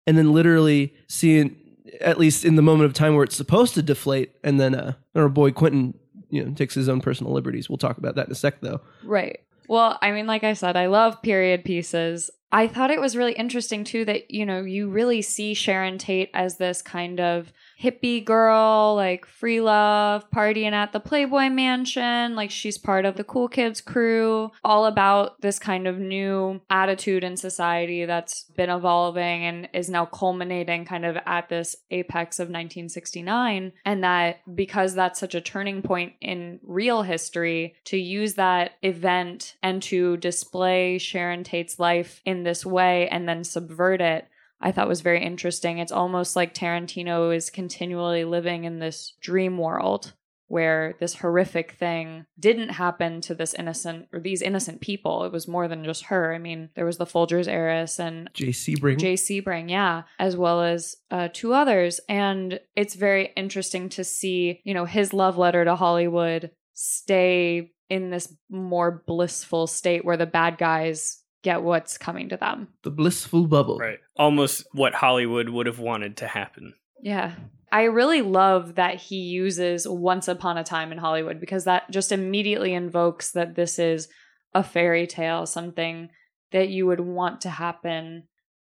and 0.08 0.18
then 0.18 0.34
literally 0.34 0.94
seeing 1.08 1.56
at 2.02 2.18
least 2.18 2.44
in 2.44 2.56
the 2.56 2.62
moment 2.62 2.86
of 2.86 2.94
time 2.94 3.14
where 3.14 3.24
it's 3.24 3.36
supposed 3.36 3.76
to 3.76 3.84
deflate 3.84 4.32
and 4.44 4.60
then 4.60 4.74
uh, 4.74 4.94
our 5.16 5.30
boy 5.30 5.52
quentin 5.52 5.94
you 6.30 6.44
know 6.44 6.52
takes 6.54 6.74
his 6.74 6.90
own 6.90 7.00
personal 7.00 7.32
liberties 7.32 7.70
we'll 7.70 7.78
talk 7.78 8.00
about 8.00 8.16
that 8.16 8.26
in 8.26 8.32
a 8.32 8.36
sec 8.36 8.60
though 8.62 8.82
Right. 9.04 9.40
Well, 9.68 9.98
I 10.02 10.12
mean, 10.12 10.28
like 10.28 10.44
I 10.44 10.54
said, 10.54 10.78
I 10.78 10.88
love 10.88 11.22
period 11.22 11.66
pieces. 11.66 12.30
I 12.52 12.68
thought 12.68 12.92
it 12.92 13.02
was 13.02 13.18
really 13.18 13.34
interesting 13.34 13.84
too 13.84 14.06
that, 14.06 14.32
you 14.32 14.46
know, 14.46 14.62
you 14.62 14.90
really 14.90 15.22
see 15.22 15.54
Sharon 15.54 15.98
Tate 15.98 16.30
as 16.34 16.58
this 16.58 16.82
kind 16.82 17.20
of 17.20 17.52
hippie 17.82 18.24
girl, 18.24 18.96
like 18.96 19.26
free 19.26 19.62
love, 19.62 20.30
partying 20.32 20.72
at 20.72 20.94
the 20.94 21.00
Playboy 21.00 21.50
Mansion. 21.50 22.36
Like 22.36 22.52
she's 22.52 22.78
part 22.78 23.06
of 23.06 23.16
the 23.16 23.24
cool 23.24 23.48
kids 23.48 23.82
crew, 23.82 24.52
all 24.64 24.86
about 24.86 25.40
this 25.42 25.60
kind 25.60 25.88
of 25.88 26.00
new 26.00 26.62
attitude 26.70 27.24
in 27.24 27.38
society 27.38 28.06
that's 28.06 28.44
been 28.56 28.70
evolving 28.70 29.46
and 29.46 29.70
is 29.74 29.90
now 29.90 30.06
culminating 30.06 30.86
kind 30.86 31.06
of 31.06 31.18
at 31.26 31.50
this 31.50 31.76
apex 31.92 32.40
of 32.40 32.48
1969. 32.48 33.74
And 33.86 34.04
that 34.04 34.42
because 34.56 34.96
that's 34.96 35.20
such 35.20 35.36
a 35.36 35.42
turning 35.42 35.82
point 35.82 36.14
in 36.22 36.60
real 36.64 37.04
history, 37.04 37.76
to 37.86 37.98
use 37.98 38.36
that 38.36 38.72
event 38.82 39.56
and 39.62 39.82
to 39.84 40.18
display 40.18 40.98
Sharon 40.98 41.44
Tate's 41.44 41.80
life 41.80 42.22
in 42.26 42.44
this 42.44 42.66
way 42.66 43.08
and 43.10 43.28
then 43.28 43.44
subvert 43.44 44.02
it 44.02 44.28
I 44.60 44.72
thought 44.72 44.88
was 44.88 45.02
very 45.02 45.24
interesting. 45.24 45.78
It's 45.78 45.92
almost 45.92 46.36
like 46.36 46.54
Tarantino 46.54 47.36
is 47.36 47.50
continually 47.50 48.24
living 48.24 48.64
in 48.64 48.80
this 48.80 49.14
dream 49.22 49.58
world 49.58 50.14
where 50.48 50.96
this 51.00 51.16
horrific 51.16 51.74
thing 51.74 52.26
didn't 52.40 52.70
happen 52.70 53.20
to 53.20 53.36
this 53.36 53.54
innocent 53.54 54.08
or 54.14 54.20
these 54.20 54.42
innocent 54.42 54.80
people. 54.80 55.26
It 55.26 55.32
was 55.32 55.48
more 55.48 55.68
than 55.68 55.84
just 55.84 56.06
her. 56.06 56.34
I 56.34 56.38
mean, 56.38 56.70
there 56.76 56.86
was 56.86 56.98
the 56.98 57.06
Folgers 57.06 57.48
heiress 57.48 58.00
and 58.00 58.30
Jay 58.34 58.50
Sebring. 58.50 58.98
Jay 58.98 59.16
Sebring, 59.16 59.70
yeah, 59.70 60.04
as 60.20 60.38
well 60.38 60.62
as 60.62 60.96
uh, 61.12 61.28
two 61.34 61.54
others. 61.54 62.00
And 62.08 62.60
it's 62.76 62.96
very 62.96 63.34
interesting 63.36 63.90
to 63.90 64.04
see, 64.04 64.62
you 64.64 64.74
know, 64.74 64.86
his 64.86 65.14
love 65.14 65.38
letter 65.38 65.66
to 65.66 65.76
Hollywood 65.76 66.52
stay 66.74 67.72
in 67.90 68.10
this 68.10 68.34
more 68.50 69.04
blissful 69.06 69.68
state 69.68 70.06
where 70.06 70.18
the 70.18 70.26
bad 70.26 70.58
guys 70.58 71.24
get 71.44 71.62
what's 71.64 71.98
coming 71.98 72.30
to 72.30 72.38
them. 72.38 72.68
the 72.84 72.92
blissful 72.92 73.48
bubble 73.48 73.78
Right. 73.78 74.00
Almost 74.16 74.66
what 74.74 74.94
Hollywood 74.94 75.50
would 75.50 75.66
have 75.68 75.80
wanted 75.80 76.18
to 76.18 76.28
happen. 76.28 76.74
Yeah. 77.02 77.34
I 77.72 77.84
really 77.84 78.22
love 78.22 78.76
that 78.76 78.96
he 78.96 79.18
uses 79.18 79.88
Once 79.88 80.28
Upon 80.28 80.58
a 80.58 80.64
Time 80.64 80.92
in 80.92 80.98
Hollywood 80.98 81.40
because 81.40 81.66
that 81.66 81.90
just 81.92 82.12
immediately 82.12 82.74
invokes 82.74 83.32
that 83.32 83.56
this 83.56 83.78
is 83.78 84.08
a 84.54 84.64
fairy 84.64 85.06
tale, 85.06 85.46
something 85.46 86.10
that 86.52 86.70
you 86.70 86.86
would 86.88 87.02
want 87.02 87.42
to 87.42 87.50
happen, 87.50 88.24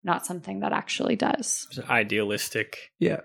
not 0.02 0.24
something 0.24 0.60
that 0.60 0.72
actually 0.72 1.14
does. 1.16 1.66
It's 1.70 1.90
idealistic 1.90 2.90
yeah 2.98 3.20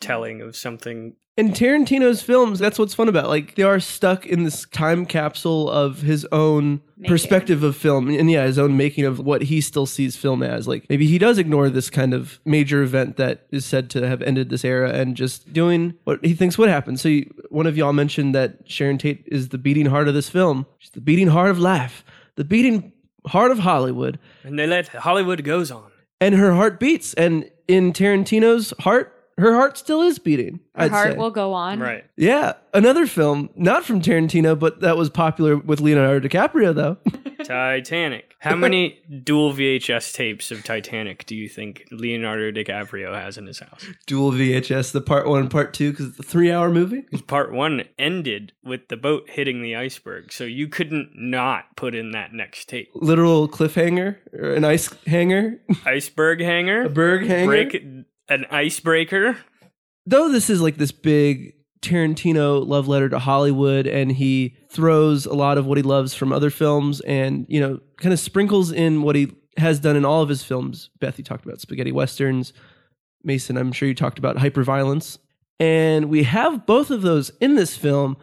telling 0.00 0.40
of 0.42 0.56
something. 0.56 1.14
in 1.36 1.50
Tarantino's 1.52 2.22
films, 2.22 2.58
that's 2.58 2.78
what's 2.78 2.94
fun 2.94 3.08
about. 3.08 3.28
Like 3.28 3.54
they 3.56 3.62
are 3.62 3.78
stuck 3.80 4.24
in 4.24 4.44
this 4.44 4.64
time 4.72 5.04
capsule 5.04 5.68
of 5.70 6.00
his 6.00 6.26
own 6.32 6.80
Making. 6.96 7.08
perspective 7.12 7.62
of 7.62 7.76
film, 7.76 8.08
and 8.08 8.30
yeah, 8.30 8.46
his 8.46 8.58
own 8.58 8.76
making 8.78 9.04
of 9.04 9.18
what 9.18 9.42
he 9.42 9.60
still 9.60 9.84
sees 9.84 10.16
film 10.16 10.42
as. 10.42 10.66
Like 10.66 10.86
maybe 10.88 11.06
he 11.06 11.18
does 11.18 11.36
ignore 11.36 11.68
this 11.68 11.90
kind 11.90 12.14
of 12.14 12.40
major 12.46 12.82
event 12.82 13.16
that 13.18 13.46
is 13.50 13.66
said 13.66 13.90
to 13.90 14.08
have 14.08 14.22
ended 14.22 14.48
this 14.48 14.64
era, 14.64 14.90
and 14.90 15.14
just 15.14 15.52
doing 15.52 15.92
what 16.04 16.24
he 16.24 16.32
thinks 16.34 16.56
would 16.56 16.70
happen. 16.70 16.96
So 16.96 17.08
you, 17.10 17.30
one 17.50 17.66
of 17.66 17.76
y'all 17.76 17.92
mentioned 17.92 18.34
that 18.34 18.60
Sharon 18.64 18.96
Tate 18.96 19.24
is 19.26 19.50
the 19.50 19.58
beating 19.58 19.86
heart 19.86 20.08
of 20.08 20.14
this 20.14 20.30
film. 20.30 20.64
She's 20.78 20.90
the 20.90 21.00
beating 21.02 21.28
heart 21.28 21.50
of 21.50 21.58
life, 21.58 22.02
the 22.36 22.44
beating 22.44 22.92
heart 23.26 23.50
of 23.50 23.58
Hollywood, 23.58 24.18
And 24.44 24.58
they 24.58 24.66
let 24.66 24.88
Hollywood 24.88 25.44
goes 25.44 25.70
on. 25.70 25.90
and 26.20 26.34
her 26.34 26.54
heart 26.54 26.80
beats. 26.80 27.12
And 27.14 27.50
in 27.68 27.92
Tarantino's 27.92 28.72
heart, 28.80 29.12
her 29.38 29.54
heart 29.54 29.76
still 29.78 30.02
is 30.02 30.18
beating. 30.18 30.60
Her 30.74 30.82
I'd 30.84 30.90
heart 30.90 31.12
say. 31.12 31.18
will 31.18 31.30
go 31.30 31.52
on. 31.52 31.78
Right. 31.80 32.04
Yeah, 32.16 32.54
another 32.74 33.06
film, 33.06 33.50
not 33.56 33.84
from 33.84 34.00
Tarantino, 34.00 34.58
but 34.58 34.80
that 34.80 34.96
was 34.96 35.10
popular 35.10 35.56
with 35.56 35.80
Leonardo 35.80 36.26
DiCaprio, 36.26 36.74
though. 36.74 36.96
Titanic. 37.44 38.34
How 38.38 38.54
many 38.54 39.00
dual 39.24 39.52
VHS 39.52 40.14
tapes 40.14 40.50
of 40.50 40.62
Titanic 40.62 41.26
do 41.26 41.34
you 41.34 41.48
think 41.48 41.84
Leonardo 41.90 42.52
DiCaprio 42.52 43.14
has 43.14 43.36
in 43.38 43.46
his 43.46 43.58
house? 43.58 43.84
Dual 44.06 44.32
VHS, 44.32 44.92
the 44.92 45.00
part 45.00 45.26
one 45.26 45.40
and 45.40 45.50
part 45.50 45.72
two, 45.74 45.90
because 45.90 46.08
it's 46.08 46.18
a 46.18 46.22
three 46.22 46.50
hour 46.52 46.70
movie. 46.70 47.02
Part 47.26 47.52
one 47.52 47.84
ended 47.98 48.52
with 48.64 48.88
the 48.88 48.96
boat 48.96 49.28
hitting 49.28 49.62
the 49.62 49.74
iceberg, 49.76 50.32
so 50.32 50.44
you 50.44 50.68
couldn't 50.68 51.10
not 51.14 51.76
put 51.76 51.94
in 51.94 52.12
that 52.12 52.32
next 52.32 52.68
tape. 52.68 52.90
Literal 52.94 53.48
cliffhanger, 53.48 54.16
or 54.32 54.52
an 54.54 54.64
ice 54.64 54.90
hanger, 55.06 55.60
Iceberg 55.84 56.40
hanger, 56.40 56.82
a 56.84 56.88
berg 56.88 57.26
hanger. 57.26 57.46
break 57.46 57.95
an 58.28 58.46
icebreaker. 58.50 59.38
Though 60.06 60.30
this 60.30 60.50
is 60.50 60.60
like 60.60 60.76
this 60.76 60.92
big 60.92 61.54
Tarantino 61.82 62.66
love 62.66 62.88
letter 62.88 63.08
to 63.08 63.18
Hollywood, 63.18 63.86
and 63.86 64.10
he 64.12 64.56
throws 64.70 65.26
a 65.26 65.34
lot 65.34 65.58
of 65.58 65.66
what 65.66 65.78
he 65.78 65.82
loves 65.82 66.14
from 66.14 66.32
other 66.32 66.50
films 66.50 67.00
and, 67.02 67.46
you 67.48 67.60
know, 67.60 67.80
kind 67.98 68.12
of 68.12 68.18
sprinkles 68.18 68.72
in 68.72 69.02
what 69.02 69.16
he 69.16 69.32
has 69.56 69.80
done 69.80 69.96
in 69.96 70.04
all 70.04 70.22
of 70.22 70.28
his 70.28 70.42
films. 70.42 70.90
Beth, 71.00 71.18
you 71.18 71.24
talked 71.24 71.44
about 71.44 71.60
spaghetti 71.60 71.92
westerns. 71.92 72.52
Mason, 73.24 73.56
I'm 73.56 73.72
sure 73.72 73.88
you 73.88 73.94
talked 73.94 74.18
about 74.18 74.36
hyperviolence. 74.36 75.18
And 75.58 76.10
we 76.10 76.24
have 76.24 76.66
both 76.66 76.90
of 76.90 77.02
those 77.02 77.30
in 77.40 77.54
this 77.54 77.76
film, 77.76 78.16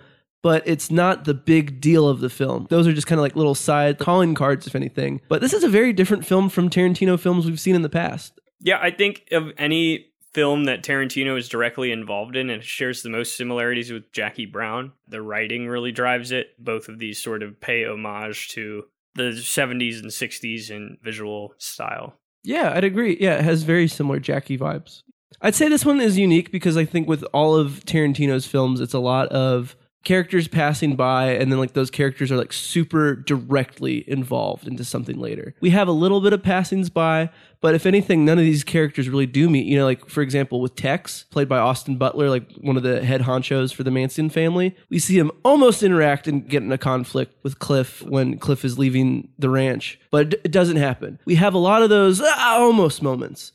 but 0.43 0.61
it's 0.65 0.91
not 0.91 1.25
the 1.25 1.33
big 1.33 1.81
deal 1.81 2.07
of 2.07 2.19
the 2.19 2.29
film. 2.29 2.67
Those 2.69 2.85
are 2.87 2.93
just 2.93 3.07
kind 3.07 3.19
of 3.19 3.23
like 3.23 3.35
little 3.35 3.55
side 3.55 3.97
calling 3.97 4.35
cards, 4.35 4.67
if 4.67 4.75
anything. 4.75 5.21
But 5.27 5.41
this 5.41 5.53
is 5.53 5.63
a 5.63 5.69
very 5.69 5.93
different 5.93 6.25
film 6.25 6.49
from 6.49 6.69
Tarantino 6.69 7.19
films 7.19 7.45
we've 7.45 7.59
seen 7.59 7.75
in 7.75 7.81
the 7.81 7.89
past. 7.89 8.39
Yeah, 8.63 8.79
I 8.81 8.91
think 8.91 9.27
of 9.31 9.51
any 9.57 10.07
film 10.33 10.63
that 10.63 10.83
Tarantino 10.83 11.37
is 11.37 11.47
directly 11.47 11.91
involved 11.91 12.35
in 12.35 12.49
and 12.49 12.63
shares 12.63 13.03
the 13.03 13.09
most 13.09 13.37
similarities 13.37 13.91
with 13.91 14.11
Jackie 14.11 14.47
Brown. 14.47 14.93
The 15.07 15.21
writing 15.21 15.67
really 15.67 15.91
drives 15.91 16.31
it. 16.31 16.55
Both 16.57 16.89
of 16.89 16.97
these 16.97 17.21
sort 17.21 17.43
of 17.43 17.59
pay 17.59 17.85
homage 17.85 18.49
to 18.49 18.85
the 19.15 19.31
70s 19.31 20.01
and 20.01 20.09
60s 20.09 20.71
in 20.71 20.97
visual 21.03 21.53
style. 21.59 22.15
Yeah, 22.43 22.73
I'd 22.73 22.83
agree. 22.83 23.17
Yeah, 23.19 23.35
it 23.35 23.43
has 23.43 23.63
very 23.63 23.87
similar 23.87 24.19
Jackie 24.19 24.57
vibes. 24.57 25.03
I'd 25.41 25.55
say 25.55 25.67
this 25.67 25.85
one 25.85 26.01
is 26.01 26.17
unique 26.17 26.51
because 26.51 26.77
I 26.77 26.85
think 26.85 27.07
with 27.07 27.23
all 27.33 27.55
of 27.55 27.83
Tarantino's 27.85 28.47
films, 28.47 28.79
it's 28.79 28.93
a 28.93 28.99
lot 28.99 29.27
of 29.29 29.75
characters 30.03 30.47
passing 30.47 30.95
by 30.95 31.31
and 31.31 31.51
then 31.51 31.59
like 31.59 31.73
those 31.73 31.89
characters 31.89 32.31
are 32.31 32.37
like 32.37 32.51
super 32.53 33.15
directly 33.15 34.07
involved 34.09 34.67
into 34.67 34.83
something 34.83 35.19
later. 35.19 35.55
We 35.61 35.69
have 35.71 35.87
a 35.87 35.93
little 35.93 36.21
bit 36.21 36.33
of 36.33 36.43
passings 36.43 36.89
by, 36.89 37.29
but 37.61 37.75
if 37.75 37.85
anything, 37.85 38.25
none 38.25 38.37
of 38.37 38.43
these 38.43 38.63
characters 38.63 39.07
really 39.07 39.25
do 39.25 39.49
meet. 39.49 39.65
You 39.65 39.77
know, 39.77 39.85
like 39.85 40.09
for 40.09 40.21
example, 40.21 40.59
with 40.59 40.75
Tex, 40.75 41.23
played 41.29 41.47
by 41.47 41.59
Austin 41.59 41.97
Butler, 41.97 42.29
like 42.29 42.51
one 42.57 42.75
of 42.75 42.83
the 42.83 43.03
head 43.03 43.21
honchos 43.21 43.73
for 43.73 43.83
the 43.83 43.91
Manson 43.91 44.29
family, 44.29 44.75
we 44.89 44.99
see 44.99 45.17
him 45.17 45.31
almost 45.43 45.83
interact 45.83 46.27
and 46.27 46.47
get 46.47 46.63
in 46.63 46.71
a 46.71 46.77
conflict 46.77 47.35
with 47.43 47.59
Cliff 47.59 48.01
when 48.03 48.37
Cliff 48.37 48.65
is 48.65 48.77
leaving 48.77 49.29
the 49.39 49.49
ranch, 49.49 49.99
but 50.11 50.33
it 50.33 50.51
doesn't 50.51 50.77
happen. 50.77 51.19
We 51.25 51.35
have 51.35 51.53
a 51.53 51.59
lot 51.59 51.81
of 51.81 51.89
those 51.89 52.21
ah, 52.21 52.57
almost 52.59 53.01
moments 53.01 53.53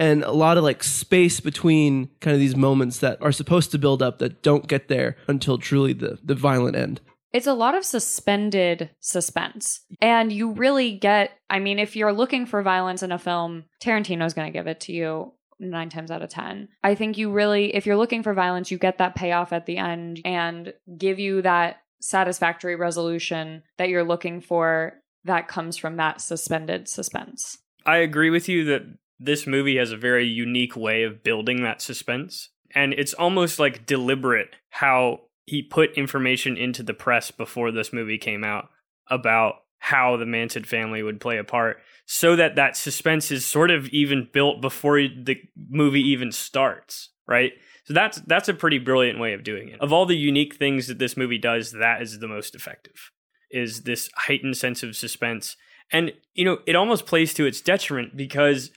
and 0.00 0.24
a 0.24 0.32
lot 0.32 0.56
of 0.56 0.64
like 0.64 0.82
space 0.82 1.38
between 1.38 2.08
kind 2.20 2.34
of 2.34 2.40
these 2.40 2.56
moments 2.56 2.98
that 2.98 3.20
are 3.22 3.30
supposed 3.30 3.70
to 3.70 3.78
build 3.78 4.02
up 4.02 4.18
that 4.18 4.42
don't 4.42 4.66
get 4.66 4.88
there 4.88 5.16
until 5.28 5.58
truly 5.58 5.92
the 5.92 6.18
the 6.24 6.34
violent 6.34 6.74
end. 6.74 7.00
It's 7.32 7.46
a 7.46 7.54
lot 7.54 7.76
of 7.76 7.84
suspended 7.84 8.90
suspense. 8.98 9.82
And 10.00 10.32
you 10.32 10.50
really 10.50 10.98
get, 10.98 11.30
I 11.48 11.60
mean, 11.60 11.78
if 11.78 11.94
you're 11.94 12.12
looking 12.12 12.44
for 12.44 12.60
violence 12.60 13.04
in 13.04 13.12
a 13.12 13.20
film, 13.20 13.66
Tarantino's 13.80 14.34
going 14.34 14.52
to 14.52 14.58
give 14.58 14.66
it 14.66 14.80
to 14.80 14.92
you 14.92 15.32
nine 15.60 15.90
times 15.90 16.10
out 16.10 16.22
of 16.22 16.30
10. 16.30 16.68
I 16.82 16.96
think 16.96 17.18
you 17.18 17.30
really, 17.30 17.72
if 17.72 17.86
you're 17.86 17.96
looking 17.96 18.24
for 18.24 18.34
violence, 18.34 18.72
you 18.72 18.78
get 18.78 18.98
that 18.98 19.14
payoff 19.14 19.52
at 19.52 19.66
the 19.66 19.76
end 19.76 20.20
and 20.24 20.72
give 20.98 21.20
you 21.20 21.42
that 21.42 21.76
satisfactory 22.00 22.74
resolution 22.74 23.62
that 23.78 23.90
you're 23.90 24.02
looking 24.02 24.40
for 24.40 24.94
that 25.24 25.46
comes 25.46 25.76
from 25.76 25.98
that 25.98 26.20
suspended 26.20 26.88
suspense. 26.88 27.58
I 27.86 27.98
agree 27.98 28.30
with 28.30 28.48
you 28.48 28.64
that 28.64 28.82
this 29.20 29.46
movie 29.46 29.76
has 29.76 29.92
a 29.92 29.96
very 29.96 30.26
unique 30.26 30.74
way 30.74 31.02
of 31.04 31.22
building 31.22 31.62
that 31.62 31.82
suspense. 31.82 32.48
And 32.74 32.94
it's 32.94 33.14
almost 33.14 33.58
like 33.58 33.86
deliberate 33.86 34.56
how 34.70 35.20
he 35.44 35.62
put 35.62 35.92
information 35.94 36.56
into 36.56 36.82
the 36.82 36.94
press 36.94 37.30
before 37.30 37.70
this 37.70 37.92
movie 37.92 38.18
came 38.18 38.42
out 38.42 38.70
about 39.08 39.56
how 39.78 40.16
the 40.16 40.26
Manson 40.26 40.64
family 40.64 41.02
would 41.02 41.20
play 41.20 41.36
a 41.36 41.44
part 41.44 41.78
so 42.06 42.36
that 42.36 42.56
that 42.56 42.76
suspense 42.76 43.30
is 43.30 43.44
sort 43.44 43.70
of 43.70 43.88
even 43.88 44.28
built 44.32 44.60
before 44.60 44.98
the 44.98 45.36
movie 45.68 46.02
even 46.02 46.32
starts, 46.32 47.10
right? 47.26 47.52
So 47.84 47.94
that's 47.94 48.20
that's 48.22 48.48
a 48.48 48.54
pretty 48.54 48.78
brilliant 48.78 49.18
way 49.18 49.32
of 49.32 49.42
doing 49.42 49.68
it. 49.68 49.80
Of 49.80 49.92
all 49.92 50.06
the 50.06 50.16
unique 50.16 50.56
things 50.56 50.86
that 50.86 50.98
this 50.98 51.16
movie 51.16 51.38
does, 51.38 51.72
that 51.72 52.02
is 52.02 52.18
the 52.18 52.28
most 52.28 52.54
effective. 52.54 53.10
Is 53.50 53.82
this 53.82 54.10
heightened 54.16 54.56
sense 54.56 54.82
of 54.82 54.96
suspense. 54.96 55.56
And 55.92 56.12
you 56.34 56.44
know, 56.44 56.58
it 56.66 56.76
almost 56.76 57.06
plays 57.06 57.34
to 57.34 57.46
its 57.46 57.60
detriment 57.60 58.16
because 58.16 58.70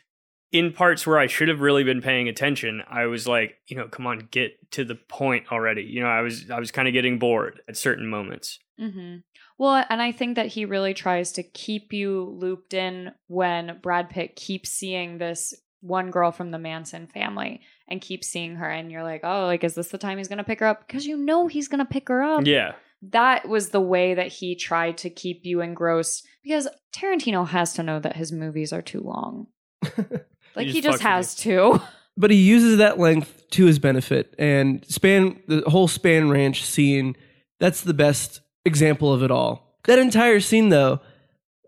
in 0.54 0.72
parts 0.72 1.06
where 1.06 1.18
I 1.18 1.26
should 1.26 1.50
have 1.50 1.62
really 1.62 1.84
been 1.84 2.02
paying 2.02 2.30
attention, 2.30 2.84
I 2.88 3.08
was 3.08 3.28
like, 3.28 3.56
you 3.68 3.76
know, 3.76 3.88
come 3.88 4.06
on, 4.06 4.28
get 4.32 4.72
to 4.72 4.86
the 4.86 4.96
point 4.96 5.52
already. 5.52 5.82
You 5.82 6.02
know, 6.02 6.08
I 6.08 6.22
was 6.22 6.50
I 6.50 6.60
was 6.60 6.72
kind 6.72 6.88
of 6.88 6.94
getting 6.94 7.20
bored 7.20 7.62
at 7.68 7.76
certain 7.76 8.08
moments. 8.08 8.60
Mm-hmm. 8.80 9.18
Well, 9.58 9.84
and 9.90 10.02
I 10.02 10.12
think 10.12 10.36
that 10.36 10.48
he 10.48 10.66
really 10.66 10.94
tries 10.94 11.32
to 11.34 11.44
keep 11.44 11.92
you 11.92 12.36
looped 12.40 12.74
in 12.74 13.12
when 13.28 13.80
Brad 13.82 14.10
Pitt 14.10 14.36
keeps 14.36 14.70
seeing 14.70 15.18
this 15.18 15.54
one 15.82 16.12
girl 16.12 16.32
from 16.32 16.52
the 16.52 16.60
Manson 16.60 17.08
family 17.08 17.62
and 17.88 18.00
keeps 18.00 18.28
seeing 18.28 18.56
her, 18.56 18.70
and 18.70 18.92
you're 18.92 19.04
like, 19.04 19.22
oh, 19.24 19.46
like, 19.48 19.64
is 19.64 19.74
this 19.74 19.90
the 19.90 19.98
time 19.98 20.20
he's 20.20 20.28
gonna 20.28 20.44
pick 20.44 20.60
her 20.60 20.68
up? 20.68 20.86
Because 20.86 21.08
you 21.08 21.18
know 21.18 21.48
he's 21.48 21.68
gonna 21.68 21.84
pick 21.84 22.10
her 22.10 22.22
up. 22.22 22.46
Yeah. 22.46 22.74
That 23.02 23.50
was 23.50 23.70
the 23.70 23.82
way 23.82 24.14
that 24.14 24.28
he 24.28 24.56
tried 24.56 25.00
to 25.00 25.10
keep 25.10 25.42
you 25.44 25.62
engrossed 25.62 26.26
because 26.44 26.68
Tarantino 26.96 27.48
has 27.48 27.74
to 27.74 27.84
know 27.84 28.00
that 28.00 28.16
his 28.16 28.32
movies 28.32 28.72
are 28.72 28.84
too 28.84 29.02
long. 29.02 29.48
Like 30.56 30.68
He 30.68 30.74
he 30.74 30.82
just 30.82 31.00
just 31.00 31.04
has 31.04 31.36
to. 31.36 31.82
But 32.16 32.30
he 32.30 32.38
uses 32.38 32.78
that 32.78 33.00
length 33.00 33.50
to 33.52 33.66
his 33.66 33.80
benefit 33.80 34.36
and 34.38 34.86
span 34.88 35.42
the 35.48 35.64
whole 35.66 35.88
Spahn 35.88 36.30
ranch 36.30 36.64
scene. 36.64 37.16
That's 37.60 37.82
the 37.82 37.94
best 37.96 38.42
example 38.66 39.12
of 39.12 39.24
it 39.24 39.32
all. 39.32 39.80
That 39.86 39.98
entire 39.98 40.40
scene 40.40 40.70
though 40.70 41.00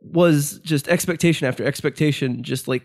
was 0.02 0.60
just 0.60 0.88
expectation 0.88 1.48
after 1.48 1.66
expectation, 1.66 2.44
just 2.44 2.68
like 2.68 2.84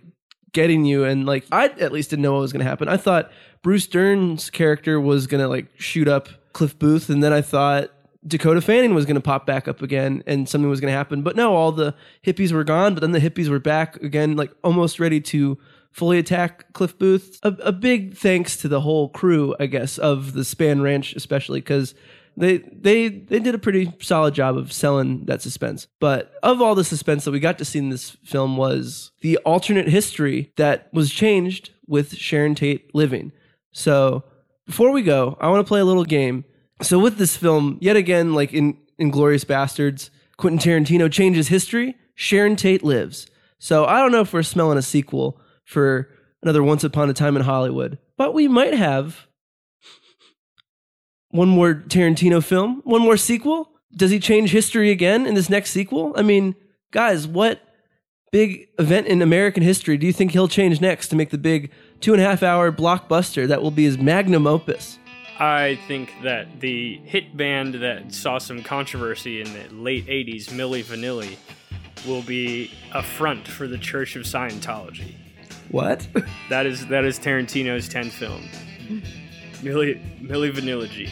getting 0.53 0.85
you 0.85 1.05
and 1.05 1.27
like 1.27 1.45
I 1.53 1.67
at 1.67 1.93
least 1.93 2.11
didn't 2.11 2.23
know 2.23 2.33
what 2.33 2.41
was 2.41 2.53
going 2.53 2.65
to 2.65 2.69
happen. 2.69 2.89
I 2.89 2.97
thought 2.97 3.31
Bruce 3.63 3.87
Dern's 3.87 4.51
character 4.51 5.01
was 5.01 5.27
going 5.27 5.43
to 5.43 5.49
like 5.49 5.67
shoot 5.77 6.09
up 6.09 6.29
Cliff 6.53 6.79
Booth 6.79 7.11
and 7.11 7.23
then 7.23 7.33
I 7.33 7.43
thought 7.43 7.91
Dakota 8.27 8.61
Fanning 8.61 8.95
was 8.95 9.07
going 9.07 9.15
to 9.17 9.21
pop 9.21 9.47
back 9.47 9.69
up 9.69 9.83
again 9.83 10.23
and 10.27 10.49
something 10.49 10.69
was 10.69 10.81
going 10.81 10.91
to 10.93 10.97
happen. 10.97 11.23
But 11.23 11.37
no, 11.37 11.55
all 11.55 11.73
the 11.73 11.95
hippies 12.25 12.53
were 12.53 12.65
gone, 12.65 12.95
but 12.95 13.01
then 13.01 13.13
the 13.13 13.21
hippies 13.21 13.49
were 13.49 13.61
back 13.61 13.97
again 13.97 14.37
like 14.37 14.51
almost 14.65 14.99
ready 14.99 15.21
to 15.21 15.59
fully 15.93 16.19
attack 16.19 16.73
Cliff 16.73 16.99
Booth. 16.99 17.39
A, 17.43 17.49
a 17.65 17.73
big 17.73 18.17
thanks 18.17 18.57
to 18.59 18.69
the 18.69 18.81
whole 18.81 19.09
crew, 19.09 19.55
I 19.59 19.67
guess, 19.67 19.99
of 19.99 20.33
the 20.33 20.43
Spahn 20.43 20.83
Ranch 20.83 21.15
especially 21.15 21.61
cuz 21.61 21.95
they 22.37 22.59
they 22.59 23.09
they 23.09 23.39
did 23.39 23.55
a 23.55 23.59
pretty 23.59 23.93
solid 24.01 24.35
job 24.35 24.57
of 24.57 24.73
selling 24.73 25.25
that 25.27 25.43
suspense. 25.43 25.89
But 25.99 26.33
of 26.43 26.61
all 26.61 26.75
the 26.75 26.85
suspense 26.85 27.25
that 27.25 27.33
we 27.33 27.41
got 27.41 27.59
to 27.59 27.65
see 27.65 27.79
in 27.79 27.91
this 27.91 28.11
film 28.25 28.57
was 28.57 29.11
the 29.21 29.37
alternate 29.39 29.89
history 29.89 30.53
that 30.57 30.89
was 30.93 31.11
changed 31.11 31.71
with 31.87 32.17
Sharon 32.17 32.55
Tate 32.55 32.95
living. 32.95 33.33
So 33.73 34.25
before 34.67 34.93
we 34.93 35.03
go, 35.03 35.37
I 35.41 35.49
want 35.49 35.65
to 35.65 35.69
play 35.69 35.81
a 35.81 35.85
little 35.85 36.05
game. 36.05 36.45
So 36.83 36.99
with 36.99 37.19
this 37.19 37.37
film, 37.37 37.79
yet 37.81 37.97
again, 37.97 38.33
like 38.33 38.53
in 38.53 38.79
Inglourious 39.01 39.45
Basterds, 39.45 40.11
Quentin 40.37 40.59
Tarantino 40.59 41.11
changes 41.11 41.49
history. 41.49 41.97
Sharon 42.15 42.57
Tate 42.57 42.85
lives. 42.85 43.27
So 43.59 43.85
I 43.85 44.01
don't 44.01 44.13
know 44.13 44.21
if 44.21 44.33
we're 44.33 44.43
smelling 44.43 44.79
a 44.79 44.83
sequel 44.83 45.41
for 45.71 46.09
another 46.43 46.63
Once 46.63 46.83
Upon 46.83 47.09
a 47.09 47.15
Time 47.15 47.37
in 47.37 47.43
Hollywood, 47.43 47.99
but 48.17 48.35
we 48.35 48.49
might 48.49 48.75
have 48.75 49.29
one 51.31 51.49
more 51.49 51.75
Tarantino 51.75 52.43
film, 52.43 52.83
one 52.85 53.03
more 53.03 53.17
sequel. 53.17 53.71
Does 53.97 54.11
he 54.11 54.19
change 54.19 54.51
history 54.51 54.91
again 54.91 55.27
in 55.27 55.35
this 55.35 55.49
next 55.49 55.71
sequel? 55.71 56.13
I 56.17 56.23
mean, 56.23 56.57
guys, 56.91 57.27
what 57.27 57.61
big 58.33 58.69
event 58.79 59.07
in 59.07 59.23
American 59.23 59.63
history 59.63 59.97
do 59.97 60.07
you 60.07 60.13
think 60.13 60.33
he'll 60.33 60.49
change 60.49 60.81
next 60.81 61.09
to 61.09 61.17
make 61.17 61.31
the 61.31 61.39
big 61.39 61.71
two 62.01 62.13
and 62.13 62.21
a 62.21 62.25
half 62.25 62.43
hour 62.43 62.73
blockbuster 62.73 63.47
that 63.47 63.63
will 63.63 63.71
be 63.71 63.85
his 63.85 63.97
magnum 63.97 64.49
opus? 64.49 64.99
I 65.39 65.79
think 65.87 66.13
that 66.25 66.61
the 66.61 66.97
hit 67.05 67.37
band 67.37 67.75
that 67.75 68.13
saw 68.13 68.39
some 68.39 68.63
controversy 68.63 69.41
in 69.41 69.53
the 69.53 69.73
late 69.73 70.07
80s, 70.07 70.47
Milli 70.49 70.83
Vanilli, 70.85 71.37
will 72.07 72.23
be 72.23 72.73
a 72.93 73.03
front 73.03 73.47
for 73.47 73.69
the 73.69 73.79
Church 73.79 74.17
of 74.17 74.23
Scientology. 74.23 75.15
What? 75.71 76.07
That 76.49 76.67
is 76.67 76.87
that 76.89 77.05
is 77.05 77.19
Tarantino's 77.19 77.89
10th 77.89 78.11
film. 78.11 78.43
Milli 79.63 80.01
Milli 80.21 80.51
Vanilli. 80.53 81.09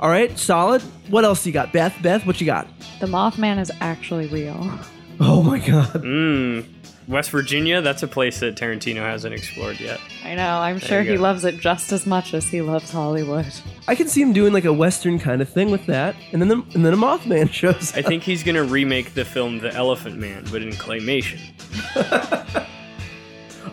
All 0.00 0.10
right, 0.10 0.36
solid. 0.38 0.82
What 1.08 1.24
else 1.24 1.46
you 1.46 1.52
got? 1.52 1.72
Beth, 1.72 1.94
Beth, 2.02 2.26
what 2.26 2.40
you 2.40 2.46
got? 2.46 2.66
The 3.00 3.06
Mothman 3.06 3.58
is 3.60 3.70
actually 3.80 4.26
real. 4.28 4.78
Oh 5.20 5.42
my 5.42 5.58
god. 5.60 6.02
Mmm. 6.02 6.66
West 7.06 7.30
Virginia, 7.30 7.80
that's 7.80 8.02
a 8.02 8.08
place 8.08 8.40
that 8.40 8.56
Tarantino 8.56 9.02
hasn't 9.02 9.34
explored 9.34 9.78
yet. 9.78 10.00
I 10.24 10.34
know. 10.34 10.58
I'm 10.58 10.78
There 10.78 10.88
sure 10.88 11.00
you 11.02 11.10
he 11.12 11.16
go. 11.16 11.22
loves 11.22 11.44
it 11.44 11.58
just 11.60 11.92
as 11.92 12.06
much 12.06 12.32
as 12.34 12.46
he 12.46 12.60
loves 12.62 12.90
Hollywood. 12.90 13.46
I 13.86 13.94
can 13.94 14.08
see 14.08 14.20
him 14.22 14.32
doing 14.32 14.52
like 14.52 14.64
a 14.64 14.72
western 14.72 15.18
kind 15.20 15.40
of 15.42 15.48
thing 15.48 15.70
with 15.70 15.86
that, 15.86 16.16
and 16.32 16.40
then 16.42 16.48
the, 16.48 16.56
and 16.74 16.84
then 16.84 16.94
a 16.94 16.96
Mothman 16.96 17.52
shows. 17.60 17.94
I 17.94 18.00
up. 18.00 18.06
think 18.06 18.22
he's 18.24 18.42
gonna 18.42 18.64
remake 18.64 19.14
the 19.14 19.24
film 19.24 19.58
The 19.58 19.72
Elephant 19.74 20.16
Man, 20.18 20.44
but 20.50 20.62
in 20.62 20.70
claymation. 20.70 21.38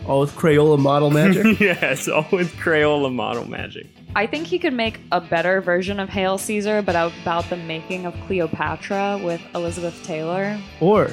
All 0.06 0.22
with 0.22 0.36
Crayola 0.36 0.80
model 0.80 1.12
magic. 1.12 1.60
yes, 1.60 2.08
all 2.08 2.28
with 2.32 2.54
Crayola 2.56 3.14
model 3.14 3.48
magic. 3.48 3.88
I 4.16 4.26
think 4.26 4.48
he 4.48 4.60
could 4.60 4.74
make 4.74 5.00
a 5.12 5.22
better 5.22 5.62
version 5.62 6.00
of 6.00 6.10
Hail 6.10 6.38
Caesar, 6.38 6.82
but 6.82 6.96
about 6.96 7.50
the 7.50 7.58
making 7.58 8.06
of 8.06 8.16
Cleopatra 8.26 9.20
with 9.24 9.42
Elizabeth 9.54 10.02
Taylor. 10.04 10.60
or 10.80 11.10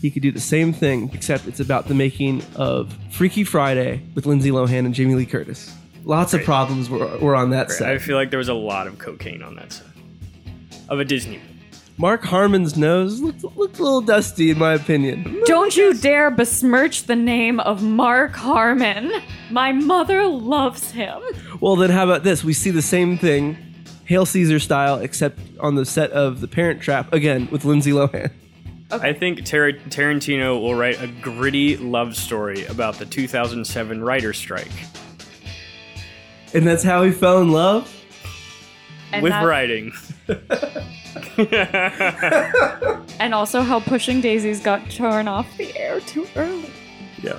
he 0.00 0.10
could 0.10 0.22
do 0.22 0.32
the 0.32 0.40
same 0.40 0.72
thing, 0.72 1.10
except 1.12 1.46
it's 1.46 1.60
about 1.60 1.86
the 1.86 1.94
making 1.94 2.42
of 2.56 2.92
Freaky 3.10 3.44
Friday 3.44 4.02
with 4.16 4.26
Lindsay 4.26 4.50
Lohan 4.50 4.80
and 4.80 4.94
Jamie 4.94 5.14
Lee 5.14 5.26
Curtis. 5.26 5.72
Lots 6.04 6.34
of 6.34 6.42
problems 6.42 6.90
were, 6.90 7.18
were 7.18 7.36
on 7.36 7.50
that 7.50 7.70
side. 7.70 7.90
I 7.92 7.98
feel 7.98 8.16
like 8.16 8.30
there 8.30 8.38
was 8.38 8.48
a 8.48 8.54
lot 8.54 8.88
of 8.88 8.98
cocaine 8.98 9.42
on 9.42 9.54
that 9.54 9.72
set 9.72 9.86
of 10.88 11.00
a 11.00 11.04
Disney. 11.04 11.38
movie. 11.38 11.51
Mark 12.02 12.24
Harmon's 12.24 12.76
nose 12.76 13.20
looks, 13.20 13.44
looked 13.44 13.78
a 13.78 13.82
little 13.84 14.00
dusty, 14.00 14.50
in 14.50 14.58
my 14.58 14.72
opinion. 14.72 15.40
Don't 15.44 15.76
you 15.76 15.94
dare 15.94 16.32
besmirch 16.32 17.04
the 17.04 17.14
name 17.14 17.60
of 17.60 17.80
Mark 17.80 18.32
Harmon. 18.32 19.12
My 19.52 19.70
mother 19.70 20.26
loves 20.26 20.90
him. 20.90 21.22
Well, 21.60 21.76
then 21.76 21.90
how 21.90 22.02
about 22.02 22.24
this? 22.24 22.42
We 22.42 22.54
see 22.54 22.70
the 22.70 22.82
same 22.82 23.16
thing, 23.18 23.56
Hail 24.06 24.26
Caesar 24.26 24.58
style, 24.58 24.98
except 24.98 25.38
on 25.60 25.76
the 25.76 25.84
set 25.86 26.10
of 26.10 26.40
The 26.40 26.48
Parent 26.48 26.82
Trap 26.82 27.12
again 27.12 27.46
with 27.52 27.64
Lindsay 27.64 27.92
Lohan. 27.92 28.32
Okay. 28.90 29.08
I 29.08 29.12
think 29.12 29.44
Tar- 29.44 29.70
Tarantino 29.70 30.60
will 30.60 30.74
write 30.74 31.00
a 31.00 31.06
gritty 31.06 31.76
love 31.76 32.16
story 32.16 32.64
about 32.66 32.96
the 32.98 33.06
2007 33.06 34.02
writer 34.02 34.32
strike 34.32 34.72
And 36.52 36.66
that's 36.66 36.82
how 36.82 37.04
he 37.04 37.12
fell 37.12 37.40
in 37.40 37.52
love? 37.52 37.88
and, 39.12 39.22
with 39.22 39.30
that- 39.30 39.44
writing. 39.44 39.92
and 43.20 43.34
also 43.34 43.62
how 43.62 43.80
Pushing 43.80 44.20
Daisies 44.20 44.60
got 44.60 44.90
torn 44.90 45.28
off 45.28 45.46
the 45.56 45.76
air 45.76 46.00
too 46.00 46.26
early. 46.36 46.70
Yeah. 47.22 47.38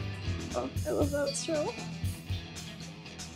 Oh, 0.55 0.69
I 0.87 0.91
love 0.91 1.11
that 1.11 1.35
show. 1.35 1.73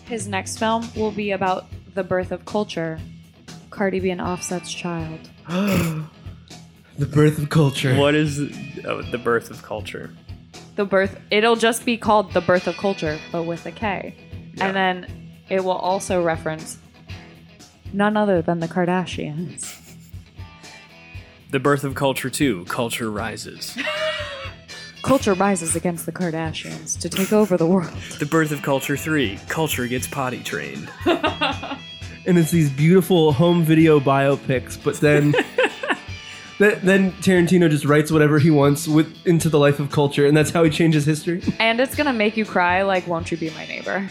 His 0.06 0.28
next 0.28 0.58
film 0.58 0.88
will 0.96 1.12
be 1.12 1.32
about 1.32 1.66
the 1.94 2.04
birth 2.04 2.32
of 2.32 2.46
culture. 2.46 3.00
Cardi 3.70 4.00
B 4.00 4.10
and 4.10 4.22
Offset's 4.22 4.74
child. 4.74 5.20
The 6.98 7.06
birth 7.06 7.38
of 7.38 7.50
culture. 7.50 7.96
what 7.96 8.16
is 8.16 8.40
oh, 8.86 9.04
the 9.04 9.20
birth 9.20 9.52
of 9.52 9.62
culture? 9.62 10.10
The 10.78 10.86
birth. 10.86 11.16
It'll 11.30 11.56
just 11.56 11.86
be 11.86 11.96
called 11.96 12.34
the 12.34 12.42
birth 12.42 12.66
of 12.66 12.76
culture, 12.78 13.20
but 13.32 13.44
with 13.44 13.68
a 13.68 13.72
K. 13.72 14.16
yeah. 14.56 14.66
And 14.66 14.76
then 14.76 15.30
it 15.48 15.64
will 15.64 15.78
also 15.78 16.24
reference 16.24 16.80
none 17.94 18.18
other 18.18 18.42
than 18.42 18.62
the 18.62 18.68
Kardashians. 18.68 19.87
The 21.50 21.60
birth 21.60 21.84
of 21.84 21.96
culture 21.96 22.30
too. 22.30 22.66
Culture 22.66 23.10
rises. 23.10 23.78
Culture 25.02 25.34
rises 25.36 25.76
against 25.76 26.06
the 26.06 26.12
Kardashians 26.12 27.00
to 27.00 27.08
take 27.08 27.32
over 27.32 27.56
the 27.56 27.66
world. 27.66 27.94
The 28.20 28.26
birth 28.26 28.52
of 28.52 28.62
culture 28.62 28.98
three. 28.98 29.40
Culture 29.48 29.88
gets 29.88 30.06
potty 30.06 30.44
trained. 30.44 30.90
and 31.06 32.38
it's 32.38 32.52
these 32.52 32.70
beautiful 32.70 33.32
home 33.32 33.64
video 33.64 34.02
biopics, 34.02 34.78
but 34.84 35.00
then 35.00 35.32
th- 36.58 36.80
then 36.80 37.14
Tarantino 37.22 37.70
just 37.70 37.86
writes 37.86 38.12
whatever 38.12 38.38
he 38.38 38.50
wants 38.50 38.86
with 38.86 39.16
into 39.26 39.48
the 39.48 39.60
life 39.60 39.80
of 39.80 39.92
culture, 39.92 40.26
and 40.26 40.36
that's 40.36 40.50
how 40.50 40.66
he 40.66 40.70
changes 40.70 41.06
history. 41.06 41.42
And 41.60 41.80
it's 41.80 41.96
gonna 41.96 42.12
make 42.12 42.36
you 42.36 42.44
cry 42.44 42.82
like 42.82 43.08
Won't 43.08 43.32
You 43.32 43.38
Be 43.38 43.50
My 43.52 43.66
Neighbor? 43.66 44.10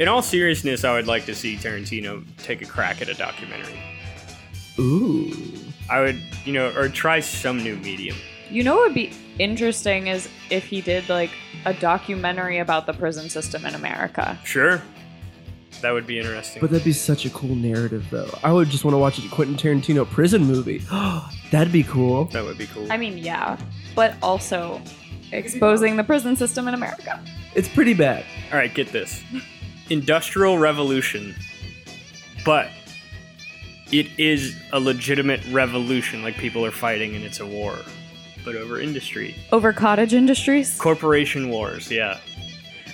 In 0.00 0.08
all 0.08 0.22
seriousness, 0.22 0.82
I 0.82 0.92
would 0.94 1.06
like 1.06 1.26
to 1.26 1.34
see 1.36 1.56
Tarantino 1.56 2.24
take 2.38 2.62
a 2.62 2.66
crack 2.66 3.00
at 3.00 3.08
a 3.08 3.14
documentary. 3.14 3.78
Ooh. 4.78 5.32
I 5.90 6.00
would, 6.00 6.20
you 6.44 6.52
know, 6.52 6.72
or 6.76 6.88
try 6.88 7.20
some 7.20 7.62
new 7.62 7.76
medium. 7.76 8.16
You 8.50 8.62
know 8.64 8.76
what 8.76 8.88
would 8.88 8.94
be 8.94 9.12
interesting 9.38 10.08
is 10.08 10.28
if 10.50 10.64
he 10.64 10.80
did 10.80 11.08
like 11.08 11.30
a 11.64 11.74
documentary 11.74 12.58
about 12.58 12.86
the 12.86 12.92
prison 12.92 13.28
system 13.30 13.64
in 13.66 13.74
America. 13.74 14.38
Sure. 14.44 14.82
That 15.80 15.92
would 15.92 16.06
be 16.06 16.18
interesting. 16.18 16.60
But 16.60 16.70
that'd 16.70 16.84
be 16.84 16.92
such 16.92 17.24
a 17.24 17.30
cool 17.30 17.56
narrative, 17.56 18.06
though. 18.10 18.30
I 18.44 18.52
would 18.52 18.68
just 18.68 18.84
want 18.84 18.94
to 18.94 18.98
watch 18.98 19.18
a 19.18 19.28
Quentin 19.28 19.56
Tarantino 19.56 20.08
prison 20.08 20.44
movie. 20.44 20.78
that'd 21.50 21.72
be 21.72 21.82
cool. 21.82 22.26
that 22.26 22.44
would 22.44 22.58
be 22.58 22.66
cool. 22.66 22.90
I 22.92 22.96
mean, 22.96 23.18
yeah, 23.18 23.58
but 23.96 24.14
also 24.22 24.80
exposing 25.32 25.96
the 25.96 26.04
prison 26.04 26.36
system 26.36 26.68
in 26.68 26.74
America. 26.74 27.22
It's 27.54 27.68
pretty 27.68 27.94
bad. 27.94 28.24
All 28.52 28.58
right, 28.58 28.72
get 28.72 28.92
this. 28.92 29.22
Industrial 29.90 30.58
revolution, 30.58 31.34
but 32.44 32.70
it 33.92 34.08
is 34.18 34.56
a 34.72 34.80
legitimate 34.80 35.44
revolution 35.50 36.22
like 36.22 36.36
people 36.36 36.64
are 36.64 36.70
fighting 36.70 37.14
and 37.14 37.24
it's 37.24 37.40
a 37.40 37.46
war, 37.46 37.78
but 38.44 38.56
over 38.56 38.80
industry. 38.80 39.36
Over 39.52 39.72
cottage 39.72 40.14
industries? 40.14 40.78
Corporation 40.78 41.50
wars, 41.50 41.90
yeah. 41.90 42.18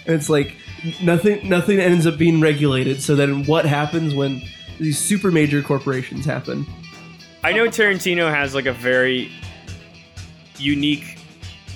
And 0.07 0.17
it's 0.17 0.29
like 0.29 0.57
nothing 1.01 1.49
nothing 1.49 1.79
ends 1.79 2.07
up 2.07 2.19
being 2.19 2.41
regulated. 2.41 3.01
So 3.01 3.15
then 3.15 3.45
what 3.45 3.65
happens 3.65 4.15
when 4.15 4.43
these 4.79 4.99
super 4.99 5.31
major 5.31 5.63
corporations 5.63 6.25
happen? 6.25 6.67
I 7.45 7.53
know 7.53 7.67
Tarantino 7.67 8.29
has 8.29 8.55
like 8.55 8.67
a 8.67 8.73
very 8.73 9.31
unique 10.59 11.19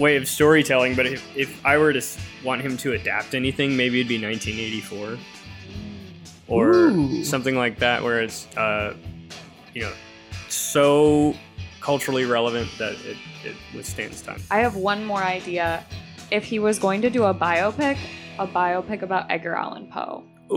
way 0.01 0.17
of 0.17 0.27
storytelling, 0.27 0.97
but 0.97 1.07
if, 1.07 1.37
if 1.37 1.65
I 1.65 1.79
were 1.79 1.93
to 1.93 2.03
want 2.45 2.63
him 2.63 2.77
to 2.79 2.93
adapt 2.93 3.35
anything, 3.35 3.77
maybe 3.77 4.01
it'd 4.01 4.09
be 4.09 4.21
1984 4.21 5.19
or 6.49 6.71
Ooh. 6.73 7.25
something 7.25 7.57
like 7.57 7.79
that, 7.79 8.03
where 8.03 8.21
it's 8.21 8.49
uh, 8.57 8.95
you 9.75 9.83
know 9.83 9.93
so 10.49 11.35
culturally 11.81 12.25
relevant 12.25 12.69
that 12.79 12.93
it, 13.05 13.17
it 13.45 13.57
withstands 13.75 14.23
time. 14.23 14.41
I 14.51 14.59
have 14.61 14.77
one 14.77 15.05
more 15.05 15.23
idea. 15.23 15.85
If 16.31 16.45
he 16.45 16.59
was 16.59 16.79
going 16.79 17.03
to 17.03 17.11
do 17.11 17.25
a 17.25 17.35
biopic, 17.35 17.99
a 18.39 18.47
biopic 18.47 19.03
about 19.03 19.31
Edgar 19.31 19.55
Allan 19.55 19.89
Poe. 19.93 20.25
Ooh, 20.51 20.55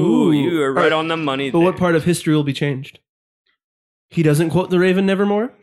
Ooh. 0.00 0.32
you 0.32 0.62
are 0.62 0.72
right 0.72 0.84
Alright, 0.84 0.92
on 0.92 1.08
the 1.08 1.16
money. 1.16 1.50
But 1.50 1.60
what 1.60 1.76
part 1.76 1.94
of 1.94 2.04
history 2.04 2.34
will 2.34 2.44
be 2.44 2.52
changed? 2.52 3.00
He 4.10 4.22
doesn't 4.22 4.50
quote 4.50 4.70
the 4.70 4.78
Raven 4.78 5.06
Nevermore? 5.06 5.52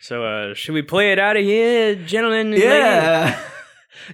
So, 0.00 0.24
uh, 0.24 0.54
should 0.54 0.74
we 0.74 0.82
play 0.82 1.10
it 1.12 1.18
out 1.18 1.36
of 1.36 1.42
here, 1.42 1.96
gentlemen? 1.96 2.40
and 2.40 2.50
ladies? 2.52 2.64
Yeah. 2.64 3.40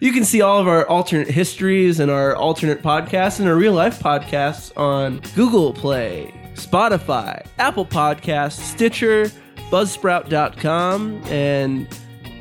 You 0.01 0.13
can 0.13 0.25
see 0.25 0.41
all 0.41 0.59
of 0.59 0.67
our 0.67 0.87
alternate 0.89 1.29
histories 1.29 2.01
and 2.01 2.11
our 2.11 2.35
alternate 2.35 2.83
podcasts 2.83 3.39
and 3.39 3.49
our 3.49 3.55
real 3.55 3.75
life 3.75 4.01
podcasts 4.01 4.77
on 4.77 5.21
Google 5.37 5.73
Play, 5.73 6.33
Spotify, 6.55 7.45
Apple 7.59 7.87
Podcasts, 7.87 8.61
Stitcher, 8.61 9.31
Buzzsprout.com, 9.71 11.23
and 11.27 11.87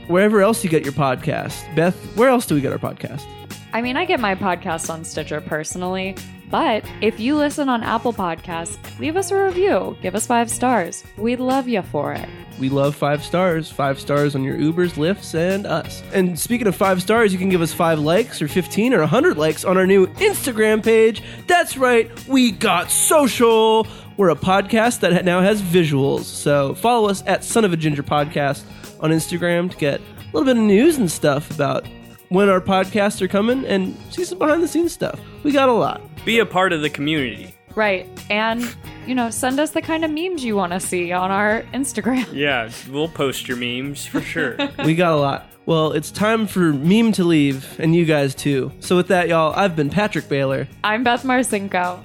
wherever 0.08 0.42
else 0.42 0.64
you 0.64 0.70
get 0.70 0.84
your 0.84 0.94
podcast. 0.94 1.76
Beth, 1.76 1.96
where 2.16 2.30
else 2.30 2.46
do 2.46 2.56
we 2.56 2.62
get 2.62 2.72
our 2.72 2.80
podcast? 2.80 3.26
I 3.74 3.82
mean, 3.82 3.98
I 3.98 4.06
get 4.06 4.20
my 4.20 4.36
podcast 4.36 4.90
on 4.90 5.04
Stitcher 5.04 5.42
personally, 5.42 6.16
but 6.52 6.86
if 7.02 7.20
you 7.20 7.36
listen 7.36 7.70
on 7.70 7.82
Apple 7.82 8.14
Podcasts, 8.14 8.78
leave 9.00 9.18
us 9.18 9.32
a 9.32 9.44
review. 9.44 9.98
Give 10.04 10.14
us 10.14 10.28
five 10.28 10.52
stars. 10.52 11.04
We'd 11.18 11.40
love 11.40 11.68
you 11.68 11.82
for 11.82 12.14
it. 12.14 12.30
We 12.60 12.70
love 12.70 12.96
five 12.96 13.24
stars. 13.24 13.72
Five 13.72 14.00
stars 14.00 14.36
on 14.36 14.44
your 14.44 14.56
Ubers, 14.56 14.92
Lyfts, 14.92 15.34
and 15.34 15.66
us. 15.66 16.04
And 16.14 16.38
speaking 16.40 16.68
of 16.68 16.76
five 16.76 17.02
stars, 17.02 17.34
you 17.34 17.40
can 17.40 17.50
give 17.50 17.62
us 17.64 17.74
five 17.74 17.98
likes 17.98 18.40
or 18.44 18.48
15 18.48 18.94
or 18.94 19.00
100 19.00 19.38
likes 19.38 19.66
on 19.66 19.76
our 19.78 19.88
new 19.88 20.06
Instagram 20.06 20.84
page. 20.84 21.24
That's 21.48 21.76
right, 21.78 22.12
we 22.28 22.52
got 22.52 22.92
social. 22.92 23.88
We're 24.18 24.30
a 24.30 24.36
podcast 24.36 25.00
that 25.00 25.26
now 25.26 25.42
has 25.42 25.62
visuals. 25.62 26.24
So 26.26 26.76
follow 26.76 27.10
us 27.10 27.24
at 27.26 27.44
Son 27.44 27.66
of 27.66 27.74
a 27.74 27.78
Ginger 27.78 28.04
Podcast 28.04 28.64
on 29.02 29.10
Instagram 29.12 29.72
to 29.72 29.78
get 29.78 30.00
a 30.00 30.26
little 30.34 30.46
bit 30.46 30.58
of 30.58 30.64
news 30.64 30.98
and 30.98 31.10
stuff 31.12 31.50
about 31.52 31.88
when 32.30 32.48
our 32.50 32.62
podcasts 32.62 33.22
are 33.22 33.28
coming 33.28 33.66
and 33.66 33.96
see 34.12 34.24
some 34.24 34.38
behind 34.38 34.62
the 34.62 34.68
scenes 34.68 34.92
stuff. 34.94 35.20
We 35.44 35.52
got 35.52 35.68
a 35.70 35.74
lot. 35.74 36.02
Be 36.26 36.40
a 36.40 36.46
part 36.46 36.74
of 36.74 36.82
the 36.82 36.90
community. 36.90 37.54
Right. 37.76 38.08
And, 38.30 38.76
you 39.08 39.16
know, 39.16 39.32
send 39.32 39.60
us 39.60 39.72
the 39.72 39.82
kind 39.82 40.06
of 40.06 40.12
memes 40.12 40.44
you 40.46 40.56
want 40.56 40.74
to 40.74 40.80
see 40.80 41.12
on 41.12 41.32
our 41.32 41.64
Instagram. 41.74 42.32
Yeah, 42.34 42.70
we'll 42.92 43.10
post 43.10 43.48
your 43.48 43.58
memes 43.58 44.06
for 44.06 44.22
sure. 44.22 44.58
We 44.86 44.94
got 44.94 45.14
a 45.14 45.18
lot. 45.18 45.50
Well, 45.66 45.92
it's 45.94 46.12
time 46.12 46.46
for 46.46 46.72
meme 46.74 47.14
to 47.14 47.24
leave, 47.24 47.80
and 47.80 47.96
you 47.96 48.06
guys 48.06 48.36
too. 48.36 48.72
So 48.80 48.96
with 48.96 49.08
that, 49.08 49.28
y'all, 49.30 49.54
I've 49.56 49.76
been 49.76 49.90
Patrick 49.90 50.28
Baylor. 50.30 50.68
I'm 50.84 51.04
Beth 51.04 51.24
Marcinko. 51.24 52.04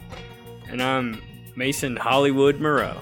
and 0.70 0.80
I'm 0.82 1.20
Mason 1.58 1.96
Hollywood 1.96 2.60
Moreau. 2.60 2.96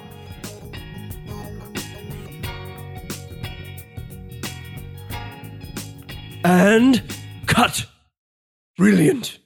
And 6.43 7.03
cut. 7.47 7.85
Brilliant. 8.79 9.39